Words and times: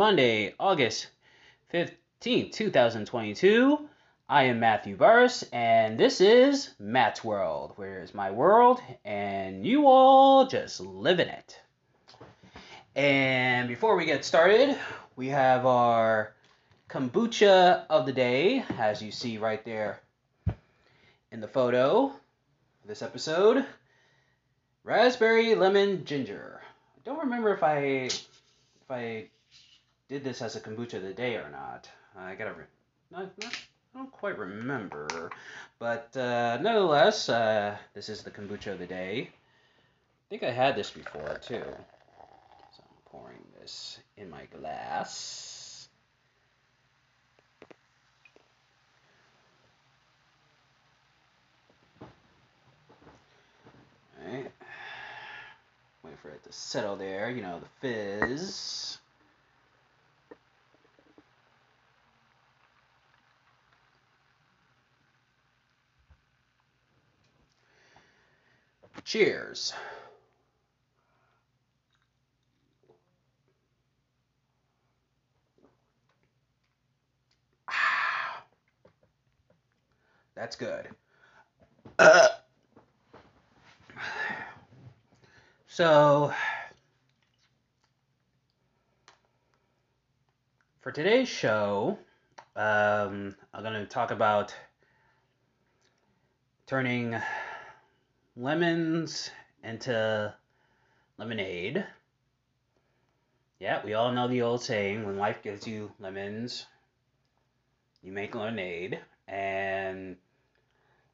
Monday, 0.00 0.54
August 0.58 1.08
15th, 1.74 2.52
2022. 2.52 3.86
I 4.30 4.44
am 4.44 4.58
Matthew 4.58 4.96
Burris, 4.96 5.44
and 5.52 5.98
this 5.98 6.22
is 6.22 6.70
Matt's 6.78 7.22
World, 7.22 7.74
where 7.76 8.00
it's 8.00 8.14
my 8.14 8.30
world, 8.30 8.80
and 9.04 9.66
you 9.66 9.86
all 9.86 10.46
just 10.46 10.80
live 10.80 11.20
in 11.20 11.28
it. 11.28 11.60
And 12.96 13.68
before 13.68 13.94
we 13.94 14.06
get 14.06 14.24
started, 14.24 14.74
we 15.16 15.28
have 15.28 15.66
our 15.66 16.32
kombucha 16.88 17.84
of 17.90 18.06
the 18.06 18.14
day, 18.14 18.64
as 18.78 19.02
you 19.02 19.12
see 19.12 19.36
right 19.36 19.62
there 19.66 20.00
in 21.30 21.42
the 21.42 21.46
photo 21.46 22.10
this 22.86 23.02
episode 23.02 23.66
raspberry 24.82 25.54
lemon 25.54 26.06
ginger. 26.06 26.62
I 26.96 27.00
don't 27.04 27.18
remember 27.18 27.52
if 27.52 27.62
I 27.62 27.74
if 27.74 28.88
I 28.88 29.28
did 30.10 30.24
this 30.24 30.42
as 30.42 30.56
a 30.56 30.60
kombucha 30.60 30.94
of 30.94 31.02
the 31.02 31.12
day 31.12 31.36
or 31.36 31.48
not. 31.50 31.88
I 32.18 32.34
gotta 32.34 32.52
not, 33.12 33.30
not, 33.38 33.54
I 33.94 33.98
don't 33.98 34.10
quite 34.10 34.36
remember, 34.36 35.30
but 35.78 36.14
uh, 36.16 36.58
nonetheless, 36.60 37.28
uh, 37.28 37.76
this 37.94 38.08
is 38.08 38.24
the 38.24 38.30
kombucha 38.32 38.72
of 38.72 38.80
the 38.80 38.86
day. 38.86 39.30
I 39.30 40.26
think 40.28 40.42
I 40.42 40.50
had 40.50 40.74
this 40.74 40.90
before 40.90 41.38
too. 41.40 41.62
So 41.62 42.82
I'm 42.82 43.12
pouring 43.12 43.38
this 43.60 44.00
in 44.16 44.28
my 44.28 44.46
glass. 44.46 45.88
Alright. 54.20 54.50
Wait 56.02 56.18
for 56.20 56.30
it 56.30 56.42
to 56.42 56.52
settle 56.52 56.96
there, 56.96 57.30
you 57.30 57.42
know, 57.42 57.60
the 57.60 58.26
fizz. 58.26 58.98
Cheers. 69.04 69.72
Ah. 77.68 78.44
That's 80.34 80.56
good. 80.56 80.88
Uh. 81.98 82.28
So, 85.66 86.32
for 90.80 90.92
today's 90.92 91.28
show, 91.28 91.96
um, 92.56 93.34
I'm 93.54 93.62
going 93.62 93.72
to 93.74 93.86
talk 93.86 94.10
about 94.10 94.54
turning 96.66 97.16
lemons 98.40 99.30
into 99.62 100.34
lemonade. 101.18 101.84
Yeah, 103.58 103.84
we 103.84 103.92
all 103.92 104.12
know 104.12 104.28
the 104.28 104.40
old 104.40 104.62
saying 104.62 105.04
when 105.04 105.18
life 105.18 105.42
gives 105.42 105.66
you 105.66 105.92
lemons, 106.00 106.64
you 108.02 108.12
make 108.12 108.34
lemonade. 108.34 108.98
And 109.28 110.16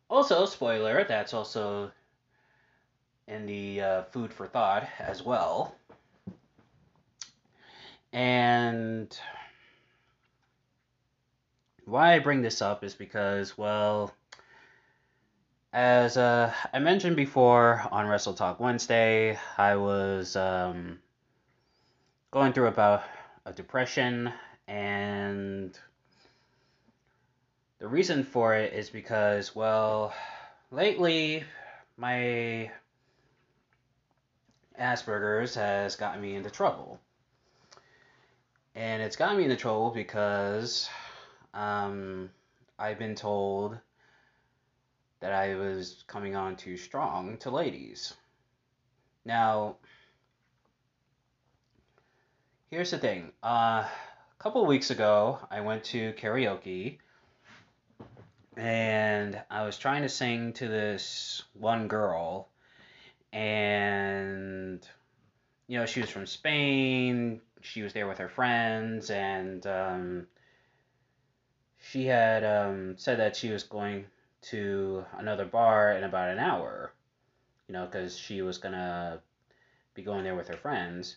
also, 0.09 0.47
spoiler, 0.47 1.05
that's 1.05 1.35
also 1.35 1.91
in 3.27 3.47
the 3.47 3.81
uh, 3.81 4.03
food 4.05 4.33
for 4.33 4.47
thought 4.47 4.87
as 5.01 5.25
well. 5.25 5.75
And 8.13 9.19
why 11.85 12.15
I 12.15 12.21
bring 12.21 12.43
this 12.43 12.63
up 12.63 12.85
is 12.85 12.95
because, 12.95 13.59
well, 13.59 14.15
as 15.77 16.17
uh, 16.17 16.51
I 16.73 16.79
mentioned 16.79 17.17
before 17.17 17.87
on 17.93 18.09
Wrestle 18.09 18.33
Talk 18.33 18.59
Wednesday, 18.59 19.39
I 19.59 19.77
was 19.77 20.35
um, 20.35 20.99
going 22.31 22.55
through 22.55 22.69
about 22.69 23.03
a 23.45 23.53
depression, 23.53 24.33
and 24.67 25.79
the 27.79 27.87
reason 27.87 28.25
for 28.25 28.55
it 28.55 28.73
is 28.73 28.89
because, 28.89 29.55
well, 29.55 30.15
lately 30.71 31.45
my 31.99 32.71
Asperger's 34.81 35.57
has 35.57 35.95
gotten 35.95 36.23
me 36.23 36.37
into 36.37 36.49
trouble. 36.49 36.99
And 38.75 39.03
it's 39.03 39.17
gotten 39.17 39.37
me 39.37 39.45
into 39.45 39.57
trouble 39.57 39.91
because 39.91 40.89
um, 41.53 42.31
I've 42.79 42.99
been 42.99 43.15
told 43.15 43.79
that 45.21 45.33
I 45.33 45.55
was 45.55 46.05
coming 46.07 46.37
on 46.37 46.57
too 46.57 46.77
strong 46.77 47.37
to 47.39 47.51
ladies. 47.51 48.15
Now, 49.25 49.77
here's 52.71 52.91
the 52.91 52.99
thing. 52.99 53.33
Uh, 53.43 53.85
a 53.87 53.91
couple 54.39 54.65
weeks 54.67 54.91
ago, 54.91 55.39
I 55.51 55.61
went 55.61 55.85
to 55.85 56.13
karaoke 56.15 56.99
and 58.57 59.41
I 59.51 59.65
was 59.65 59.79
trying 59.79 60.03
to 60.03 60.09
sing 60.09 60.53
to 60.55 60.69
this 60.69 61.43
one 61.55 61.89
girl 61.89 62.49
and 63.33 64.87
you 65.67 65.79
know 65.79 65.87
she 65.87 66.01
was 66.01 66.11
from 66.11 66.27
Spain. 66.27 67.41
She 67.61 67.83
was 67.83 67.93
there 67.93 68.07
with 68.07 68.19
her 68.19 68.29
friends, 68.29 69.11
and 69.11 69.67
um, 69.67 70.27
she 71.79 72.07
had 72.07 72.45
um, 72.45 72.95
said 72.97 73.19
that 73.19 73.37
she 73.37 73.51
was 73.51 73.65
going 73.65 74.07
to 74.51 75.05
another 75.19 75.45
bar 75.45 75.93
in 75.93 76.05
about 76.05 76.31
an 76.31 76.39
hour. 76.39 76.93
You 77.69 77.73
know, 77.73 77.87
because 77.87 78.17
she 78.17 78.43
was 78.43 78.59
gonna 78.59 79.21
be 79.95 80.03
going 80.03 80.25
there 80.25 80.37
with 80.37 80.49
her 80.49 80.57
friends, 80.57 81.17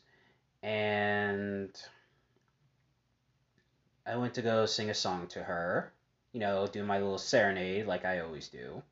and 0.64 1.70
I 4.06 4.16
went 4.18 4.34
to 4.36 4.42
go 4.42 4.66
sing 4.66 4.90
a 4.90 4.96
song 4.96 5.28
to 5.28 5.44
her. 5.44 5.92
You 6.34 6.40
know, 6.40 6.68
do 6.68 6.84
my 6.84 7.00
little 7.00 7.18
serenade 7.18 7.88
like 7.88 8.06
I 8.06 8.20
always 8.20 8.48
do 8.48 8.84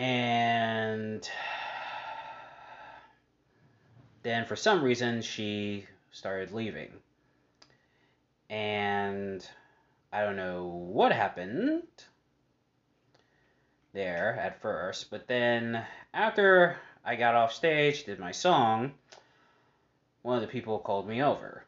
and 0.00 1.28
then 4.22 4.46
for 4.46 4.56
some 4.56 4.82
reason 4.82 5.20
she 5.20 5.84
started 6.10 6.52
leaving. 6.52 6.90
And 8.48 9.46
I 10.10 10.22
don't 10.22 10.36
know 10.36 10.64
what 10.64 11.12
happened 11.12 11.82
there 13.92 14.38
at 14.40 14.60
first, 14.60 15.10
but 15.10 15.26
then 15.26 15.84
after 16.14 16.76
I 17.04 17.16
got 17.16 17.34
off 17.34 17.52
stage, 17.52 18.04
did 18.04 18.18
my 18.18 18.32
song, 18.32 18.92
one 20.22 20.36
of 20.36 20.42
the 20.42 20.48
people 20.48 20.78
called 20.78 21.08
me 21.08 21.22
over. 21.22 21.64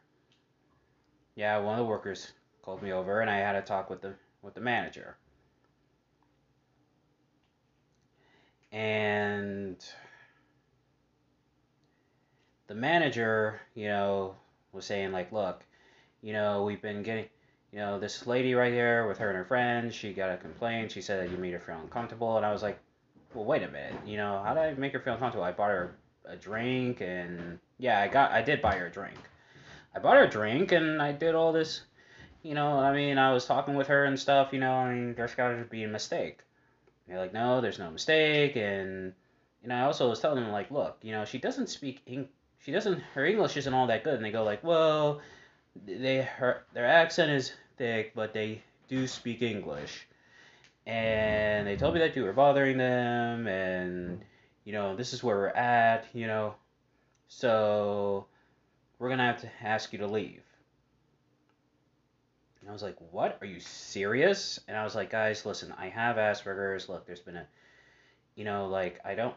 Yeah, 1.35 1.59
one 1.59 1.75
of 1.75 1.79
the 1.79 1.91
workers 1.91 2.33
called 2.63 2.83
me 2.83 2.93
over 2.93 3.21
and 3.21 3.31
I 3.31 3.39
had 3.39 3.57
a 3.57 3.63
talk 3.63 3.91
with 3.91 4.03
the 4.03 4.15
with 4.43 4.55
the 4.55 4.61
manager. 4.61 5.17
and 8.73 9.77
the 12.67 12.75
manager, 12.75 13.61
you 13.75 13.87
know, 13.87 14.35
was 14.73 14.87
saying 14.87 15.13
like, 15.13 15.31
look, 15.31 15.63
you 16.23 16.33
know, 16.33 16.65
we've 16.65 16.81
been 16.81 17.03
getting, 17.03 17.27
you 17.73 17.79
know, 17.79 17.99
this 17.99 18.27
lady 18.27 18.55
right 18.55 18.73
here 18.73 19.09
with 19.09 19.19
her 19.19 19.29
and 19.29 19.37
her 19.37 19.45
friends, 19.45 19.95
she 19.95 20.13
got 20.13 20.31
a 20.31 20.37
complaint. 20.37 20.93
She 20.93 21.01
said 21.01 21.21
that 21.21 21.33
you 21.33 21.39
made 21.39 21.53
her 21.53 21.59
feel 21.59 21.81
uncomfortable, 21.81 22.37
and 22.37 22.45
I 22.45 22.53
was 22.53 22.63
like, 22.63 22.79
well, 23.35 23.45
wait 23.45 23.63
a 23.63 23.69
minute, 23.69 23.95
you 24.07 24.19
know, 24.19 24.43
how 24.45 24.55
did 24.55 24.63
I 24.63 24.75
make 24.75 24.93
her 24.93 25.01
feel 25.01 25.15
uncomfortable? 25.15 25.45
I 25.45 25.53
bought 25.53 25.71
her 25.71 25.97
a 26.27 26.37
drink, 26.37 27.01
and 27.01 27.59
yeah, 27.79 28.01
I 28.01 28.09
got, 28.09 28.31
I 28.31 28.43
did 28.43 28.61
buy 28.61 28.77
her 28.77 28.87
a 28.87 28.91
drink. 28.91 29.17
I 29.95 29.99
bought 29.99 30.17
her 30.17 30.25
a 30.25 30.31
drink, 30.31 30.73
and 30.73 31.01
I 31.01 31.13
did 31.13 31.35
all 31.35 31.53
this, 31.53 31.83
you 32.43 32.55
know, 32.55 32.79
I 32.79 32.95
mean, 32.95 33.17
I 33.17 33.33
was 33.33 33.47
talking 33.47 33.75
with 33.75 33.87
her 33.87 34.05
and 34.05 34.19
stuff, 34.21 34.53
you 34.53 34.61
know, 34.61 34.73
I 34.73 34.93
mean, 34.93 35.15
there's 35.15 35.35
got 35.35 35.49
to 35.49 35.65
be 35.65 35.85
a 35.85 35.89
mistake. 35.89 36.41
They're 37.09 37.19
like, 37.19 37.33
no, 37.33 37.61
there's 37.61 37.79
no 37.79 37.91
mistake, 37.91 38.57
and 38.57 39.15
know, 39.65 39.75
I 39.75 39.83
also 39.83 40.09
was 40.09 40.21
telling 40.21 40.43
them 40.43 40.53
like, 40.53 40.71
look, 40.71 40.99
you 41.03 41.13
know, 41.13 41.25
she 41.25 41.39
doesn't 41.39 41.69
speak, 41.69 42.03
Eng- 42.07 42.29
she 42.59 42.73
doesn't, 42.73 43.01
her 43.15 43.25
English 43.25 43.57
isn't 43.57 43.75
all 43.75 43.87
that 43.87 44.05
good, 44.05 44.15
and 44.15 44.25
they 44.25 44.31
go 44.31 44.45
like, 44.45 44.63
well, 44.63 45.21
they 45.87 46.23
her 46.23 46.65
their 46.75 46.87
accent 46.87 47.31
is 47.31 47.53
thick, 47.83 48.15
but 48.15 48.33
they 48.33 48.63
do 48.89 49.09
speak 49.09 49.43
English, 49.43 50.07
and 50.87 51.67
they 51.67 51.75
told 51.75 51.95
me 51.95 51.99
that 51.99 52.15
you 52.15 52.23
were 52.23 52.33
bothering 52.33 52.79
them, 52.79 53.49
and 53.49 54.23
you 54.65 54.73
know, 54.73 54.95
this 54.95 55.13
is 55.13 55.25
where 55.25 55.37
we're 55.37 55.49
at, 55.49 56.07
you 56.13 56.29
know, 56.29 56.55
so 57.27 58.25
we're 59.01 59.09
gonna 59.09 59.27
have 59.27 59.41
to 59.41 59.51
ask 59.61 59.93
you 59.93 59.99
to 59.99 60.07
leave. 60.07 60.45
And 62.61 62.71
I 62.71 62.73
was 62.73 62.85
like, 62.85 62.95
what? 63.11 63.39
Are 63.41 63.47
you 63.47 63.59
serious? 63.59 64.61
And 64.69 64.77
I 64.77 64.85
was 64.85 64.95
like, 64.95 65.11
guys, 65.11 65.45
listen, 65.45 65.75
I 65.77 65.89
have 65.89 66.15
Asperger's. 66.15 66.89
Look, 66.89 67.05
there's 67.05 67.19
been 67.19 67.35
a, 67.35 67.47
you 68.37 68.45
know, 68.45 68.69
like, 68.69 69.01
I 69.05 69.17
don't, 69.17 69.35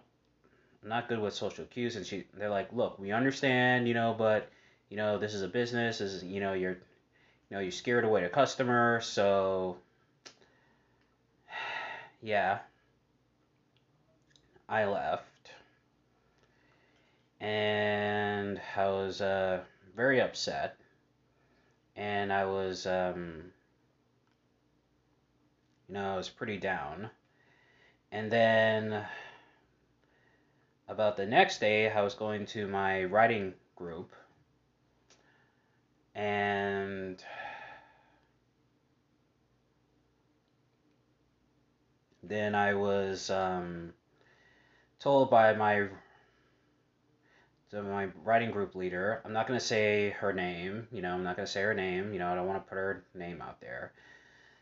I'm 0.83 0.89
not 0.89 1.09
good 1.09 1.19
with 1.19 1.33
social 1.33 1.65
cues, 1.65 1.95
and 1.95 2.05
she 2.05 2.25
they're 2.35 2.51
like, 2.51 2.71
look, 2.71 2.99
we 2.99 3.11
understand, 3.11 3.87
you 3.87 3.95
know, 3.95 4.13
but 4.15 4.51
you 4.89 4.97
know 4.97 5.17
this 5.17 5.33
is 5.33 5.41
a 5.41 5.47
business, 5.47 5.97
this 5.97 6.13
is 6.13 6.23
you 6.23 6.39
know 6.39 6.53
you're 6.53 6.77
you 7.49 7.57
know 7.57 7.61
you're 7.61 7.71
scared 7.71 8.03
away 8.03 8.21
the 8.21 8.29
customer, 8.29 9.01
so 9.01 9.77
yeah, 12.21 12.59
I 14.67 14.85
left. 14.85 15.51
And 17.39 18.59
I 18.75 18.87
was 18.87 19.21
uh, 19.21 19.61
very 19.95 20.21
upset. 20.21 20.77
And 21.95 22.33
I 22.33 22.45
was, 22.45 22.85
um, 22.85 23.51
you 25.87 25.93
know, 25.93 26.13
I 26.13 26.17
was 26.17 26.29
pretty 26.29 26.57
down. 26.57 27.09
And 28.11 28.31
then 28.31 29.05
about 30.87 31.17
the 31.17 31.25
next 31.25 31.59
day, 31.59 31.89
I 31.89 32.01
was 32.01 32.15
going 32.15 32.45
to 32.47 32.67
my 32.67 33.05
writing 33.05 33.53
group. 33.75 34.13
And 36.15 36.44
then 42.27 42.55
I 42.55 42.73
was 42.73 43.29
um, 43.29 43.93
told 44.99 45.29
by 45.29 45.53
my 45.53 45.87
my 47.73 48.07
writing 48.23 48.51
group 48.51 48.75
leader, 48.75 49.21
I'm 49.25 49.33
not 49.33 49.47
going 49.47 49.59
to 49.59 49.65
say 49.65 50.11
her 50.11 50.31
name, 50.31 50.87
you 50.91 51.01
know, 51.01 51.13
I'm 51.13 51.23
not 51.23 51.35
going 51.35 51.45
to 51.45 51.51
say 51.51 51.61
her 51.61 51.73
name, 51.73 52.13
you 52.13 52.19
know, 52.19 52.31
I 52.31 52.35
don't 52.35 52.47
want 52.47 52.63
to 52.63 52.69
put 52.69 52.77
her 52.77 53.03
name 53.13 53.41
out 53.41 53.59
there. 53.59 53.91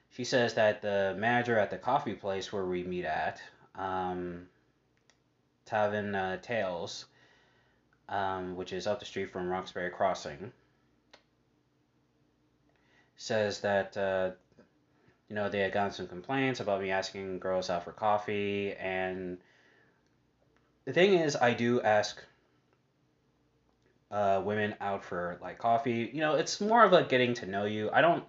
She 0.10 0.24
says 0.24 0.54
that 0.56 0.81
the 0.81 1.15
manager 1.18 1.57
at 1.57 1.69
the 1.69 1.77
coffee 1.77 2.13
place 2.13 2.51
where 2.51 2.65
we 2.65 2.83
meet 2.83 3.06
at, 3.06 3.42
um, 3.75 4.48
Tavern 5.65 6.13
uh, 6.15 6.38
Tales, 6.38 7.06
um, 8.10 8.56
which 8.56 8.74
is 8.74 8.88
up 8.88 9.00
the 9.00 9.06
street 9.06 9.31
from 9.31 9.48
Roxbury 9.48 9.89
Crossing, 9.89 10.51
says 13.15 13.60
that, 13.62 13.95
uh, 13.98 14.31
you 15.34 15.40
know, 15.40 15.50
they 15.50 15.62
had 15.62 15.72
gotten 15.72 15.92
some 15.92 16.06
complaints 16.06 16.60
about 16.60 16.80
me 16.80 16.92
asking 16.92 17.40
girls 17.40 17.72
out 17.72 17.86
for 17.86 17.92
coffee, 17.92 18.76
and 18.76 19.40
the 20.86 20.94
thing 20.94 21.16
is, 21.16 21.36
I 21.36 21.56
do 21.56 21.82
ask 21.82 22.24
uh, 24.12 24.44
women 24.46 24.76
out 24.80 25.04
for 25.04 25.40
like 25.42 25.58
coffee. 25.58 26.12
You 26.14 26.20
know, 26.20 26.36
it's 26.36 26.62
more 26.62 26.84
of 26.84 26.94
a 26.94 27.02
getting 27.02 27.34
to 27.34 27.48
know 27.48 27.66
you. 27.66 27.90
I 27.92 28.02
don't 28.02 28.24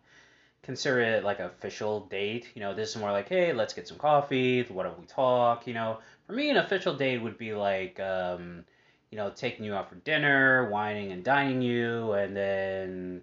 consider 0.62 1.00
it 1.00 1.24
like 1.24 1.40
official 1.40 2.06
date. 2.06 2.48
You 2.54 2.62
know, 2.62 2.72
this 2.72 2.88
is 2.88 2.96
more 2.96 3.12
like, 3.12 3.28
hey, 3.28 3.52
let's 3.52 3.74
get 3.74 3.86
some 3.86 3.98
coffee. 3.98 4.62
What 4.62 4.84
do 4.84 4.92
we 4.98 5.04
talk? 5.04 5.66
You 5.66 5.74
know, 5.74 5.98
for 6.26 6.32
me, 6.32 6.48
an 6.48 6.56
official 6.56 6.96
date 6.96 7.18
would 7.18 7.36
be 7.36 7.52
like, 7.52 8.00
um, 8.00 8.64
you 9.10 9.18
know, 9.18 9.28
taking 9.28 9.66
you 9.66 9.74
out 9.74 9.90
for 9.90 9.96
dinner, 9.96 10.70
wining 10.70 11.12
and 11.12 11.22
dining 11.22 11.60
you, 11.60 12.12
and 12.12 12.34
then 12.34 13.20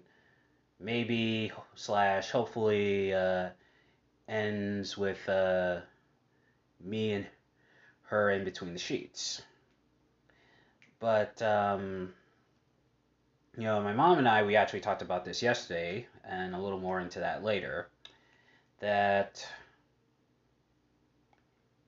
maybe 0.78 1.50
slash 1.74 2.30
hopefully 2.30 3.12
uh, 3.12 3.48
ends 4.28 4.96
with 4.96 5.28
uh, 5.28 5.80
me 6.80 7.12
and 7.12 7.26
her 8.04 8.30
in 8.30 8.44
between 8.44 8.72
the 8.72 8.78
sheets. 8.78 9.42
But 11.00 11.40
um, 11.42 12.12
you 13.56 13.64
know, 13.64 13.82
my 13.82 13.92
mom 13.92 14.18
and 14.18 14.28
I, 14.28 14.42
we 14.44 14.56
actually 14.56 14.80
talked 14.80 15.02
about 15.02 15.24
this 15.24 15.42
yesterday 15.42 16.06
and 16.24 16.54
a 16.54 16.58
little 16.60 16.78
more 16.78 17.00
into 17.00 17.20
that 17.20 17.44
later. 17.44 17.88
That 18.80 19.46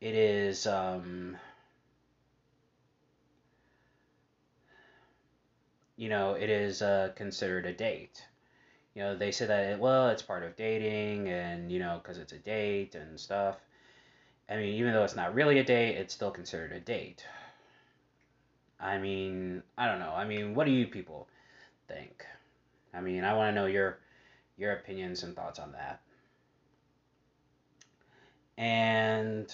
it 0.01 0.15
is, 0.15 0.67
um, 0.67 1.37
you 5.97 6.09
know, 6.09 6.35
it 6.35 6.51
is 6.51 6.83
uh, 6.83 7.13
considered 7.17 7.67
a 7.67 7.73
date. 7.73 8.25
You 8.95 9.03
know, 9.03 9.17
they 9.17 9.33
say 9.33 9.47
that, 9.47 9.79
well, 9.79 10.09
it's 10.09 10.23
part 10.23 10.45
of 10.45 10.57
dating 10.57 11.29
and, 11.29 11.71
you 11.71 11.79
know, 11.81 12.01
because 12.03 12.19
it's 12.19 12.33
a 12.33 12.39
date 12.39 12.95
and 12.95 13.19
stuff. 13.19 13.57
I 14.49 14.57
mean, 14.57 14.75
even 14.75 14.93
though 14.93 15.05
it's 15.05 15.17
not 15.17 15.35
really 15.35 15.59
a 15.59 15.65
date, 15.65 15.97
it's 15.97 16.15
still 16.15 16.31
considered 16.31 16.73
a 16.73 16.81
date. 16.81 17.25
I 18.79 18.99
mean, 18.99 19.63
I 19.77 19.87
don't 19.87 19.99
know. 19.99 20.13
I 20.15 20.25
mean, 20.25 20.55
what 20.55 20.67
do 20.67 20.73
you 20.73 20.87
people? 20.87 21.27
think? 21.89 22.25
I 22.93 23.01
mean, 23.01 23.25
I 23.25 23.35
want 23.35 23.55
to 23.55 23.61
know 23.61 23.67
your 23.67 23.99
your 24.57 24.73
opinions 24.73 25.23
and 25.23 25.35
thoughts 25.35 25.59
on 25.59 25.73
that. 25.73 26.01
And 28.57 29.53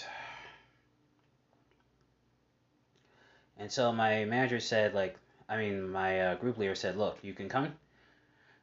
and 3.59 3.73
so 3.73 3.93
my 3.93 4.25
manager 4.27 4.61
said 4.61 4.95
like 4.95 5.17
I 5.49 5.57
mean 5.57 5.89
my 5.89 6.21
uh, 6.21 6.35
group 6.37 6.59
leader 6.59 6.75
said, 6.75 6.97
"Look, 6.97 7.19
you 7.23 7.33
can 7.33 7.49
come 7.49 7.73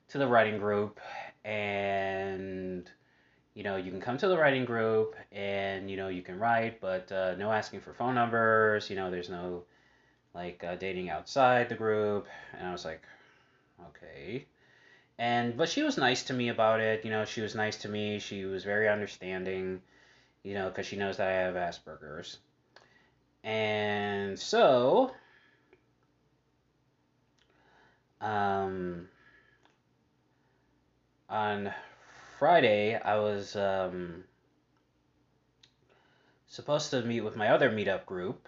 to 0.10 0.18
the 0.18 0.28
writing 0.28 0.58
group 0.60 1.00
and 1.46 2.90
you 3.56 3.64
know, 3.64 3.76
you 3.78 3.92
can 3.92 4.00
come 4.02 4.18
to 4.20 4.28
the 4.28 4.38
writing 4.38 4.66
group 4.66 5.16
and 5.32 5.90
you 5.90 5.98
know, 5.98 6.10
you 6.10 6.22
can 6.22 6.40
write, 6.40 6.80
but 6.80 7.12
uh, 7.12 7.36
no 7.36 7.52
asking 7.52 7.82
for 7.82 7.94
phone 7.94 8.16
numbers, 8.16 8.90
you 8.90 8.96
know, 8.96 9.10
there's 9.12 9.30
no 9.30 9.64
like 10.36 10.64
uh, 10.64 10.76
dating 10.76 11.10
outside 11.10 11.70
the 11.70 11.76
group." 11.76 12.28
And 12.58 12.68
I 12.68 12.72
was 12.72 12.86
like, 12.86 13.02
okay. 13.90 14.46
And 15.20 15.58
but 15.58 15.70
she 15.70 15.84
was 15.84 15.98
nice 15.98 16.24
to 16.24 16.34
me 16.34 16.50
about 16.50 16.80
it. 16.82 17.04
You 17.06 17.12
know, 17.12 17.26
she 17.26 17.42
was 17.42 17.56
nice 17.56 17.78
to 17.78 17.90
me. 17.90 18.20
She 18.20 18.46
was 18.46 18.64
very 18.64 18.90
understanding. 18.90 19.82
You 20.44 20.54
know, 20.56 20.70
because 20.70 20.86
she 20.86 20.96
knows 20.98 21.18
that 21.18 21.28
I 21.28 21.34
have 21.34 21.56
Asperger's. 21.56 22.38
And 23.44 24.38
so, 24.40 25.12
um, 28.22 29.08
on 31.30 31.74
Friday, 32.40 32.96
I 32.96 33.18
was 33.18 33.56
um, 33.56 34.24
supposed 36.48 36.92
to 36.92 37.02
meet 37.02 37.22
with 37.22 37.36
my 37.36 37.50
other 37.50 37.70
meetup 37.70 38.06
group 38.06 38.48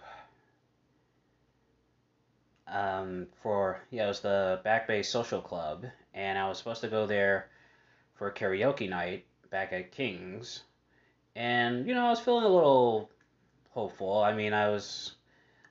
um, 2.70 3.26
for 3.42 3.80
yeah, 3.90 4.04
it 4.04 4.08
was 4.08 4.20
the 4.20 4.60
Back 4.64 4.86
Bay 4.86 5.02
Social 5.02 5.40
Club, 5.40 5.84
and 6.14 6.38
I 6.38 6.48
was 6.48 6.58
supposed 6.58 6.80
to 6.82 6.88
go 6.88 7.06
there 7.06 7.48
for 8.14 8.28
a 8.28 8.34
karaoke 8.34 8.88
night 8.88 9.24
back 9.50 9.72
at 9.72 9.92
King's, 9.92 10.62
and 11.34 11.86
you 11.86 11.94
know 11.94 12.06
I 12.06 12.10
was 12.10 12.20
feeling 12.20 12.44
a 12.44 12.48
little 12.48 13.10
hopeful. 13.70 14.22
I 14.22 14.32
mean, 14.34 14.52
I 14.52 14.68
was 14.70 15.12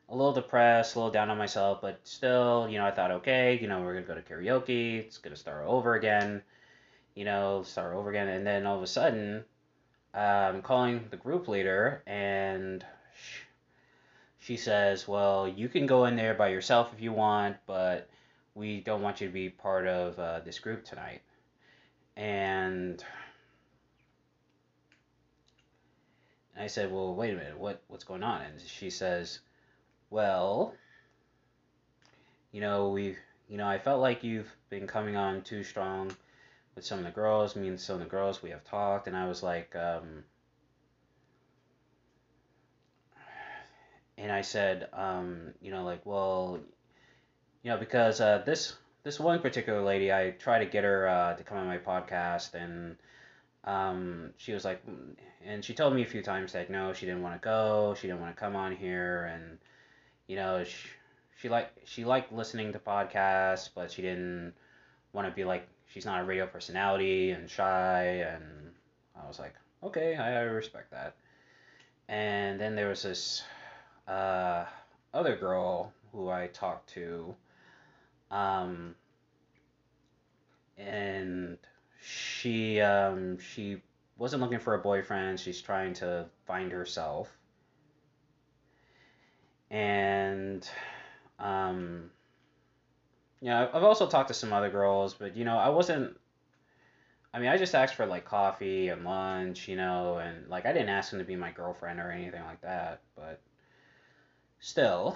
a 0.10 0.16
little 0.16 0.34
depressed, 0.34 0.96
a 0.96 1.00
little 1.00 1.12
down 1.12 1.30
on 1.30 1.38
myself, 1.38 1.80
but 1.82 2.00
still, 2.04 2.68
you 2.70 2.78
know, 2.78 2.86
I 2.86 2.92
thought, 2.92 3.12
okay, 3.12 3.58
you 3.62 3.68
know, 3.68 3.82
we're 3.82 3.94
gonna 3.94 4.06
go 4.06 4.16
to 4.16 4.22
karaoke. 4.22 5.00
It's 5.00 5.18
gonna 5.18 5.36
start 5.36 5.66
over 5.68 5.96
again. 5.96 6.42
You 7.20 7.26
know, 7.26 7.64
start 7.64 7.94
over 7.94 8.10
again, 8.10 8.30
and 8.30 8.48
then 8.48 8.66
all 8.66 8.78
of 8.78 8.82
a 8.82 8.88
sudden, 8.88 9.44
I'm 10.14 10.56
um, 10.56 10.62
calling 10.62 11.06
the 11.10 11.18
group 11.18 11.50
leader, 11.50 12.02
and 12.08 12.86
she 14.40 14.56
says, 14.56 15.06
Well, 15.06 15.46
you 15.46 15.68
can 15.68 15.86
go 15.86 16.06
in 16.06 16.16
there 16.16 16.34
by 16.34 16.48
yourself 16.48 16.94
if 16.94 17.02
you 17.02 17.12
want, 17.12 17.58
but 17.68 18.10
we 18.56 18.80
don't 18.80 19.02
want 19.02 19.20
you 19.20 19.28
to 19.28 19.34
be 19.34 19.50
part 19.50 19.86
of 19.86 20.18
uh, 20.18 20.40
this 20.46 20.60
group 20.60 20.86
tonight. 20.86 21.22
And 22.16 23.04
I 26.58 26.68
said, 26.68 26.90
Well, 26.90 27.16
wait 27.16 27.34
a 27.34 27.36
minute, 27.36 27.60
what, 27.60 27.82
what's 27.90 28.06
going 28.06 28.24
on? 28.24 28.44
And 28.44 28.62
she 28.62 28.90
says, 28.90 29.40
Well, 30.10 30.74
you 32.54 32.62
know, 32.62 32.88
we've, 32.88 33.20
you 33.50 33.58
know, 33.58 33.68
I 33.68 33.78
felt 33.78 34.00
like 34.00 34.24
you've 34.24 34.56
been 34.70 34.88
coming 34.88 35.18
on 35.18 35.42
too 35.42 35.66
strong 35.66 36.16
with 36.79 36.86
some 36.86 37.00
of 37.00 37.03
the 37.03 37.12
girls. 37.12 37.57
Me 37.57 37.67
and 37.67 37.77
some 37.77 37.95
of 37.95 38.00
the 38.00 38.07
girls, 38.07 38.41
we 38.41 38.51
have 38.51 38.63
talked, 38.63 39.07
and 39.07 39.17
I 39.17 39.27
was 39.27 39.43
like, 39.43 39.75
um, 39.75 40.24
and 44.17 44.31
I 44.31 44.39
said, 44.39 44.88
um, 44.93 45.53
you 45.62 45.71
know, 45.71 45.83
like, 45.83 46.05
well, 46.05 46.57
you 47.63 47.71
know, 47.71 47.77
because 47.77 48.21
uh, 48.21 48.43
this 48.45 48.77
this 49.03 49.19
one 49.19 49.41
particular 49.41 49.81
lady, 49.81 50.13
I 50.13 50.31
tried 50.31 50.59
to 50.59 50.67
get 50.67 50.86
her 50.86 51.09
uh, 51.09 51.33
to 51.33 51.43
come 51.43 51.57
on 51.57 51.67
my 51.67 51.79
podcast, 51.79 52.53
and 52.53 52.95
um, 53.65 54.29
she 54.38 54.53
was 54.53 54.63
like, 54.63 54.81
and 55.45 55.65
she 55.65 55.74
told 55.74 55.93
me 55.93 56.03
a 56.03 56.05
few 56.05 56.24
times 56.24 56.53
that 56.53 56.69
no, 56.69 56.93
she 56.93 57.05
didn't 57.05 57.21
want 57.21 57.36
to 57.36 57.43
go, 57.43 57.93
she 58.00 58.07
didn't 58.07 58.21
want 58.21 58.33
to 58.33 58.39
come 58.39 58.55
on 58.55 58.74
here, 58.74 59.25
and 59.25 59.57
you 60.27 60.38
know, 60.38 60.63
she 60.63 60.88
she 61.41 61.50
liked 61.50 61.77
she 61.86 62.05
liked 62.05 62.31
listening 62.31 62.71
to 62.71 62.79
podcasts, 62.79 63.69
but 63.75 63.91
she 63.91 64.01
didn't 64.01 64.53
want 65.12 65.27
to 65.27 65.33
be 65.33 65.43
like 65.43 65.67
she's 65.89 66.05
not 66.05 66.22
a 66.22 66.24
radio 66.24 66.48
personality 66.48 67.31
and 67.31 67.50
shy, 67.50 68.25
and 68.27 68.43
I 69.15 69.27
was 69.27 69.39
like, 69.39 69.53
okay, 69.84 70.15
I, 70.15 70.41
respect 70.41 70.91
that. 70.91 71.15
And 72.08 72.60
then 72.60 72.75
there 72.75 72.89
was 72.89 73.03
this 73.03 73.43
uh, 74.08 74.65
other 75.13 75.36
girl 75.36 75.93
who 76.12 76.29
I 76.29 76.48
talked 76.48 76.89
to, 76.93 77.36
um, 78.31 78.96
and 80.77 81.58
she 82.01 82.81
um, 82.81 83.38
she 83.39 83.81
wasn't 84.17 84.41
looking 84.41 84.60
for 84.60 84.74
a 84.74 84.79
boyfriend. 84.79 85.39
She's 85.39 85.62
trying 85.62 85.93
to 85.96 86.25
find 86.48 86.72
herself. 86.72 87.29
and 89.72 90.67
um, 91.39 92.10
yeah, 93.41 93.67
I've 93.74 93.84
also 93.84 94.08
talked 94.08 94.27
to 94.29 94.34
some 94.34 94.53
other 94.53 94.69
girls, 94.69 95.13
but 95.13 95.36
you 95.36 95.46
know, 95.46 95.58
I 95.58 95.69
wasn't. 95.69 96.17
I 97.34 97.39
mean, 97.39 97.50
I 97.50 97.58
just 97.58 97.75
asked 97.75 97.96
for 97.96 98.05
like 98.05 98.25
coffee 98.25 98.89
and 98.89 99.03
lunch, 99.03 99.67
you 99.67 99.75
know, 99.75 100.17
and 100.17 100.48
like 100.50 100.65
I 100.65 100.74
didn't 100.74 100.89
ask 100.89 101.12
them 101.12 101.19
to 101.19 101.25
be 101.25 101.36
my 101.36 101.51
girlfriend 101.51 102.00
or 102.00 102.12
anything 102.12 102.43
like 102.43 102.62
that, 102.62 103.01
but 103.15 103.39
still. 104.60 105.15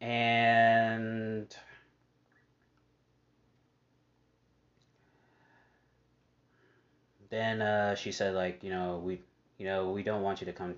And 0.00 1.54
then 7.30 7.62
uh, 7.62 7.94
she 7.94 8.12
said 8.12 8.34
like, 8.34 8.62
you 8.62 8.70
know, 8.70 9.00
we, 9.04 9.20
you 9.58 9.66
know, 9.66 9.90
we 9.90 10.02
don't 10.02 10.22
want 10.22 10.40
you 10.40 10.44
to 10.46 10.52
come, 10.52 10.74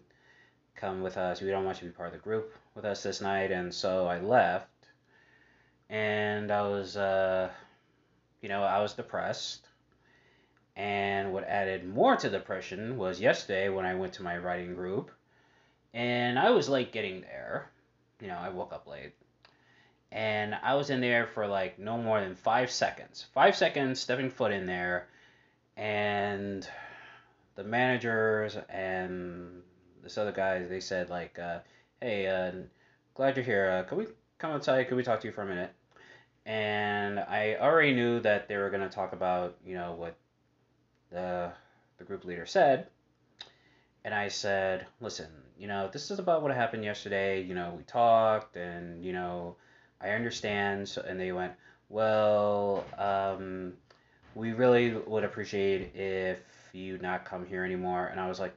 come 0.75 1.02
with 1.02 1.16
us. 1.16 1.40
We 1.40 1.50
don't 1.50 1.64
want 1.64 1.82
you 1.82 1.88
to 1.88 1.92
be 1.92 1.97
part 1.97 2.09
of 2.09 2.14
the 2.14 2.18
group 2.20 2.54
with 2.75 2.85
us 2.85 3.02
this 3.02 3.20
night. 3.20 3.50
And 3.50 3.73
so 3.75 4.06
I 4.06 4.20
left, 4.20 4.68
and 5.90 6.52
I 6.52 6.62
was, 6.62 6.97
uh, 6.97 7.50
you 8.40 8.49
know, 8.49 8.62
I 8.62 8.80
was 8.80 8.94
depressed. 8.94 9.66
And 10.76 11.32
what 11.32 11.44
added 11.44 11.87
more 11.87 12.16
to 12.16 12.30
depression 12.30 12.97
was 12.97 13.20
yesterday 13.20 13.68
when 13.68 13.85
I 13.85 13.94
went 13.94 14.14
to 14.14 14.23
my 14.23 14.38
writing 14.38 14.75
group, 14.75 15.11
and 15.92 16.38
I 16.38 16.50
was 16.50 16.68
late 16.68 16.92
getting 16.92 17.20
there. 17.20 17.68
You 18.20 18.28
know, 18.28 18.38
I 18.38 18.50
woke 18.50 18.73
up 18.73 18.87
late. 18.87 19.12
And 20.12 20.54
I 20.54 20.75
was 20.75 20.90
in 20.90 21.00
there 21.00 21.26
for 21.26 21.47
like 21.47 21.78
no 21.78 21.99
more 21.99 22.20
than 22.20 22.35
five 22.35 22.70
seconds. 22.70 23.26
Five 23.35 23.56
seconds 23.56 24.00
stepping 24.00 24.30
foot 24.30 24.52
in 24.52 24.66
there, 24.66 25.09
and 25.76 26.66
the 27.56 27.64
managers 27.64 28.56
and 28.68 29.62
this 30.02 30.18
other 30.18 30.32
guy, 30.32 30.62
they 30.64 30.80
said 30.80 31.11
like, 31.11 31.38
uh, 31.38 31.61
"Hey, 32.00 32.26
uh, 32.26 32.52
glad 33.14 33.37
you're 33.37 33.44
here. 33.44 33.70
Uh, 33.70 33.88
can 33.88 33.99
we 33.99 34.06
come 34.38 34.52
outside? 34.52 34.88
Can 34.88 34.97
we 34.97 35.02
talk 35.02 35.20
to 35.20 35.28
you 35.28 35.32
for 35.32 35.42
a 35.42 35.47
minute?" 35.47 35.73
And 36.47 37.18
I 37.18 37.56
already 37.61 37.94
knew 37.94 38.20
that 38.20 38.49
they 38.49 38.56
were 38.56 38.70
gonna 38.70 38.88
talk 38.88 39.12
about, 39.12 39.56
you 39.64 39.75
know, 39.75 39.92
what 39.92 40.16
the 41.11 41.52
the 41.99 42.04
group 42.04 42.25
leader 42.25 42.47
said. 42.47 42.87
And 44.04 44.14
I 44.14 44.28
said, 44.28 44.87
"Listen, 45.00 45.30
you 45.59 45.66
know, 45.68 45.88
this 45.92 46.11
is 46.11 46.18
about 46.18 46.42
what 46.42 46.52
happened 46.54 46.85
yesterday. 46.85 47.42
You 47.42 47.54
know, 47.54 47.75
we 47.76 47.82
talked, 47.85 48.56
and 48.56 49.04
you 49.04 49.12
know, 49.12 49.56
I 50.00 50.11
understand." 50.11 50.88
So, 50.88 51.02
and 51.02 51.20
they 51.20 51.32
went, 51.32 51.52
"Well, 51.90 52.85
um, 52.97 53.75
we 54.35 54.52
really 54.52 54.94
would 54.94 55.25
appreciate 55.25 55.94
if 55.94 56.40
you 56.73 56.99
not 56.99 57.25
come 57.26 57.44
here 57.47 57.64
anymore." 57.64 58.06
And 58.06 58.18
I 58.18 58.28
was 58.28 58.40
like, 58.40 58.54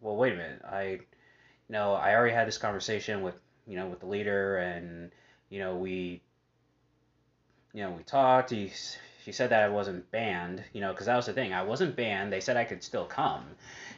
"Well, 0.00 0.16
wait 0.16 0.34
a 0.34 0.36
minute. 0.36 0.62
I, 0.64 0.82
you 0.84 1.00
know, 1.70 1.94
I 1.94 2.14
already 2.14 2.34
had 2.34 2.46
this 2.46 2.58
conversation 2.58 3.22
with, 3.22 3.40
you 3.66 3.76
know, 3.76 3.86
with 3.88 4.00
the 4.00 4.06
leader, 4.06 4.58
and 4.58 5.10
you 5.48 5.58
know, 5.60 5.76
we, 5.76 6.22
you 7.76 7.82
know, 7.82 7.90
we 7.90 8.02
talked. 8.04 8.50
He, 8.50 8.72
she 9.22 9.32
said 9.32 9.50
that 9.50 9.62
I 9.62 9.68
wasn't 9.68 10.10
banned, 10.10 10.64
you 10.72 10.80
know, 10.80 10.92
because 10.92 11.06
that 11.06 11.16
was 11.16 11.26
the 11.26 11.34
thing. 11.34 11.52
I 11.52 11.62
wasn't 11.62 11.94
banned. 11.94 12.32
They 12.32 12.40
said 12.40 12.56
I 12.56 12.64
could 12.64 12.82
still 12.82 13.04
come, 13.04 13.44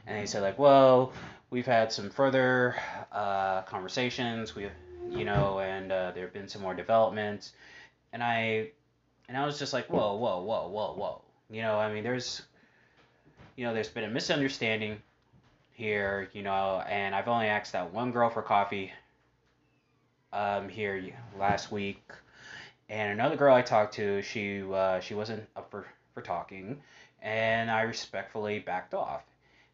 and 0.04 0.18
he 0.18 0.26
said 0.26 0.42
like, 0.42 0.58
well, 0.58 1.12
we've 1.50 1.64
had 1.64 1.92
some 1.92 2.10
further 2.10 2.74
uh, 3.12 3.62
conversations. 3.62 4.56
We, 4.56 4.68
you 5.08 5.24
know, 5.24 5.60
and 5.60 5.92
uh, 5.92 6.10
there 6.10 6.24
have 6.24 6.32
been 6.32 6.48
some 6.48 6.60
more 6.60 6.74
developments, 6.74 7.52
and 8.12 8.20
I, 8.20 8.70
and 9.28 9.36
I 9.36 9.46
was 9.46 9.60
just 9.60 9.72
like, 9.72 9.86
whoa, 9.86 10.16
whoa, 10.16 10.42
whoa, 10.42 10.68
whoa, 10.68 10.94
whoa. 10.94 11.22
You 11.48 11.62
know, 11.62 11.78
I 11.78 11.92
mean, 11.92 12.02
there's, 12.02 12.42
you 13.54 13.64
know, 13.64 13.72
there's 13.72 13.88
been 13.88 14.04
a 14.04 14.10
misunderstanding 14.10 15.00
here, 15.70 16.30
you 16.32 16.42
know, 16.42 16.82
and 16.88 17.14
I've 17.14 17.28
only 17.28 17.46
asked 17.46 17.74
that 17.74 17.94
one 17.94 18.10
girl 18.10 18.28
for 18.28 18.42
coffee 18.42 18.92
um, 20.32 20.68
here 20.68 21.00
last 21.38 21.70
week, 21.70 22.02
and 22.88 23.12
another 23.12 23.36
girl 23.36 23.54
I 23.54 23.62
talked 23.62 23.94
to, 23.94 24.22
she 24.22 24.62
uh, 24.62 25.00
she 25.00 25.14
wasn't 25.14 25.46
up 25.56 25.70
for, 25.70 25.86
for 26.14 26.22
talking, 26.22 26.80
and 27.22 27.70
I 27.70 27.82
respectfully 27.82 28.58
backed 28.60 28.94
off. 28.94 29.22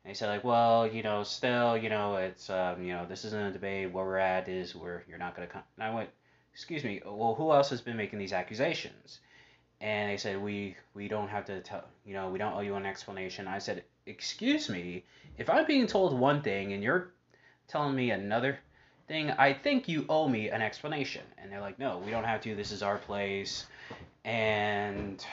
And 0.04 0.10
he 0.10 0.14
said 0.14 0.28
like, 0.28 0.44
well, 0.44 0.86
you 0.86 1.02
know, 1.02 1.22
still, 1.22 1.76
you 1.76 1.88
know, 1.88 2.16
it's 2.16 2.50
um, 2.50 2.82
you 2.82 2.92
know, 2.92 3.06
this 3.06 3.24
isn't 3.24 3.46
a 3.46 3.52
debate. 3.52 3.92
Where 3.92 4.04
we're 4.04 4.18
at 4.18 4.48
is 4.48 4.74
where 4.74 5.04
you're 5.08 5.18
not 5.18 5.34
gonna 5.34 5.46
come. 5.46 5.62
And 5.76 5.84
I 5.84 5.94
went, 5.94 6.10
excuse 6.52 6.84
me, 6.84 7.00
well, 7.04 7.34
who 7.34 7.52
else 7.52 7.70
has 7.70 7.80
been 7.80 7.96
making 7.96 8.18
these 8.18 8.32
accusations? 8.32 9.20
And 9.80 10.10
they 10.10 10.16
said 10.16 10.42
we 10.42 10.76
we 10.94 11.08
don't 11.08 11.28
have 11.28 11.44
to 11.46 11.60
tell, 11.60 11.84
you 12.04 12.14
know, 12.14 12.28
we 12.28 12.38
don't 12.38 12.54
owe 12.54 12.60
you 12.60 12.74
an 12.74 12.86
explanation. 12.86 13.46
I 13.48 13.58
said, 13.58 13.84
excuse 14.06 14.68
me, 14.68 15.04
if 15.38 15.48
I'm 15.48 15.66
being 15.66 15.86
told 15.86 16.18
one 16.18 16.42
thing 16.42 16.72
and 16.72 16.82
you're 16.82 17.12
telling 17.68 17.94
me 17.94 18.10
another 18.10 18.58
thing, 19.06 19.30
I 19.30 19.52
think 19.52 19.88
you 19.88 20.04
owe 20.08 20.28
me 20.28 20.48
an 20.48 20.62
explanation. 20.62 21.22
And 21.38 21.50
they're 21.50 21.60
like, 21.60 21.78
no, 21.78 21.98
we 22.04 22.10
don't 22.10 22.24
have 22.24 22.40
to. 22.42 22.54
This 22.54 22.72
is 22.72 22.82
our 22.82 22.98
place. 22.98 23.66
And, 24.24 25.24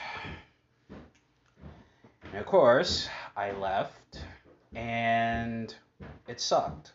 and 2.24 2.34
of 2.34 2.46
course, 2.46 3.08
I 3.36 3.52
left 3.52 4.20
and 4.74 5.74
it 6.28 6.40
sucked. 6.40 6.92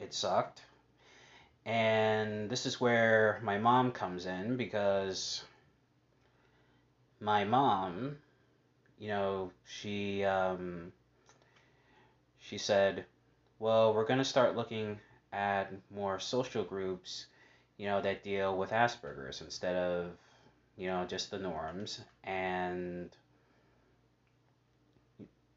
It 0.00 0.14
sucked. 0.14 0.62
And 1.66 2.48
this 2.48 2.66
is 2.66 2.80
where 2.80 3.40
my 3.42 3.58
mom 3.58 3.92
comes 3.92 4.26
in 4.26 4.56
because 4.56 5.42
my 7.20 7.44
mom, 7.44 8.16
you 8.98 9.08
know, 9.08 9.50
she 9.66 10.24
um, 10.24 10.92
she 12.40 12.56
said, 12.56 13.04
well, 13.58 13.94
we're 13.94 14.06
going 14.06 14.18
to 14.18 14.24
start 14.24 14.56
looking 14.56 14.98
at 15.32 15.72
more 15.94 16.18
social 16.18 16.64
groups, 16.64 17.26
you 17.76 17.86
know, 17.86 18.00
that 18.00 18.24
deal 18.24 18.56
with 18.56 18.70
Asperger's 18.70 19.40
instead 19.40 19.76
of, 19.76 20.10
you 20.76 20.86
know, 20.86 21.04
just 21.06 21.30
the 21.30 21.38
norms. 21.38 22.00
And, 22.24 23.10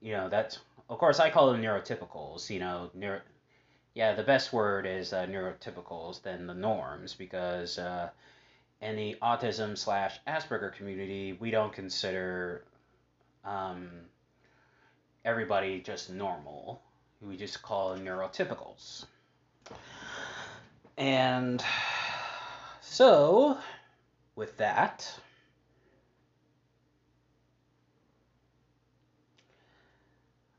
you 0.01 0.13
know, 0.13 0.29
that's, 0.29 0.59
of 0.89 0.97
course, 0.97 1.19
I 1.19 1.29
call 1.29 1.51
them 1.51 1.61
neurotypicals, 1.61 2.49
you 2.49 2.59
know, 2.59 2.89
neuro, 2.93 3.21
yeah, 3.93 4.13
the 4.13 4.23
best 4.23 4.53
word 4.53 4.85
is 4.87 5.13
uh, 5.13 5.25
neurotypicals 5.25 6.21
than 6.21 6.47
the 6.47 6.53
norms 6.53 7.13
because 7.13 7.77
uh, 7.77 8.09
in 8.81 8.95
the 8.95 9.17
autism 9.21 9.77
slash 9.77 10.19
Asperger 10.27 10.73
community, 10.73 11.33
we 11.33 11.51
don't 11.51 11.73
consider 11.73 12.63
um, 13.43 13.89
everybody 15.23 15.81
just 15.81 16.09
normal 16.09 16.81
we 17.21 17.37
just 17.37 17.61
call 17.61 17.95
neurotypicals. 17.97 19.05
And 20.97 21.63
so, 22.81 23.57
with 24.35 24.57
that, 24.57 25.11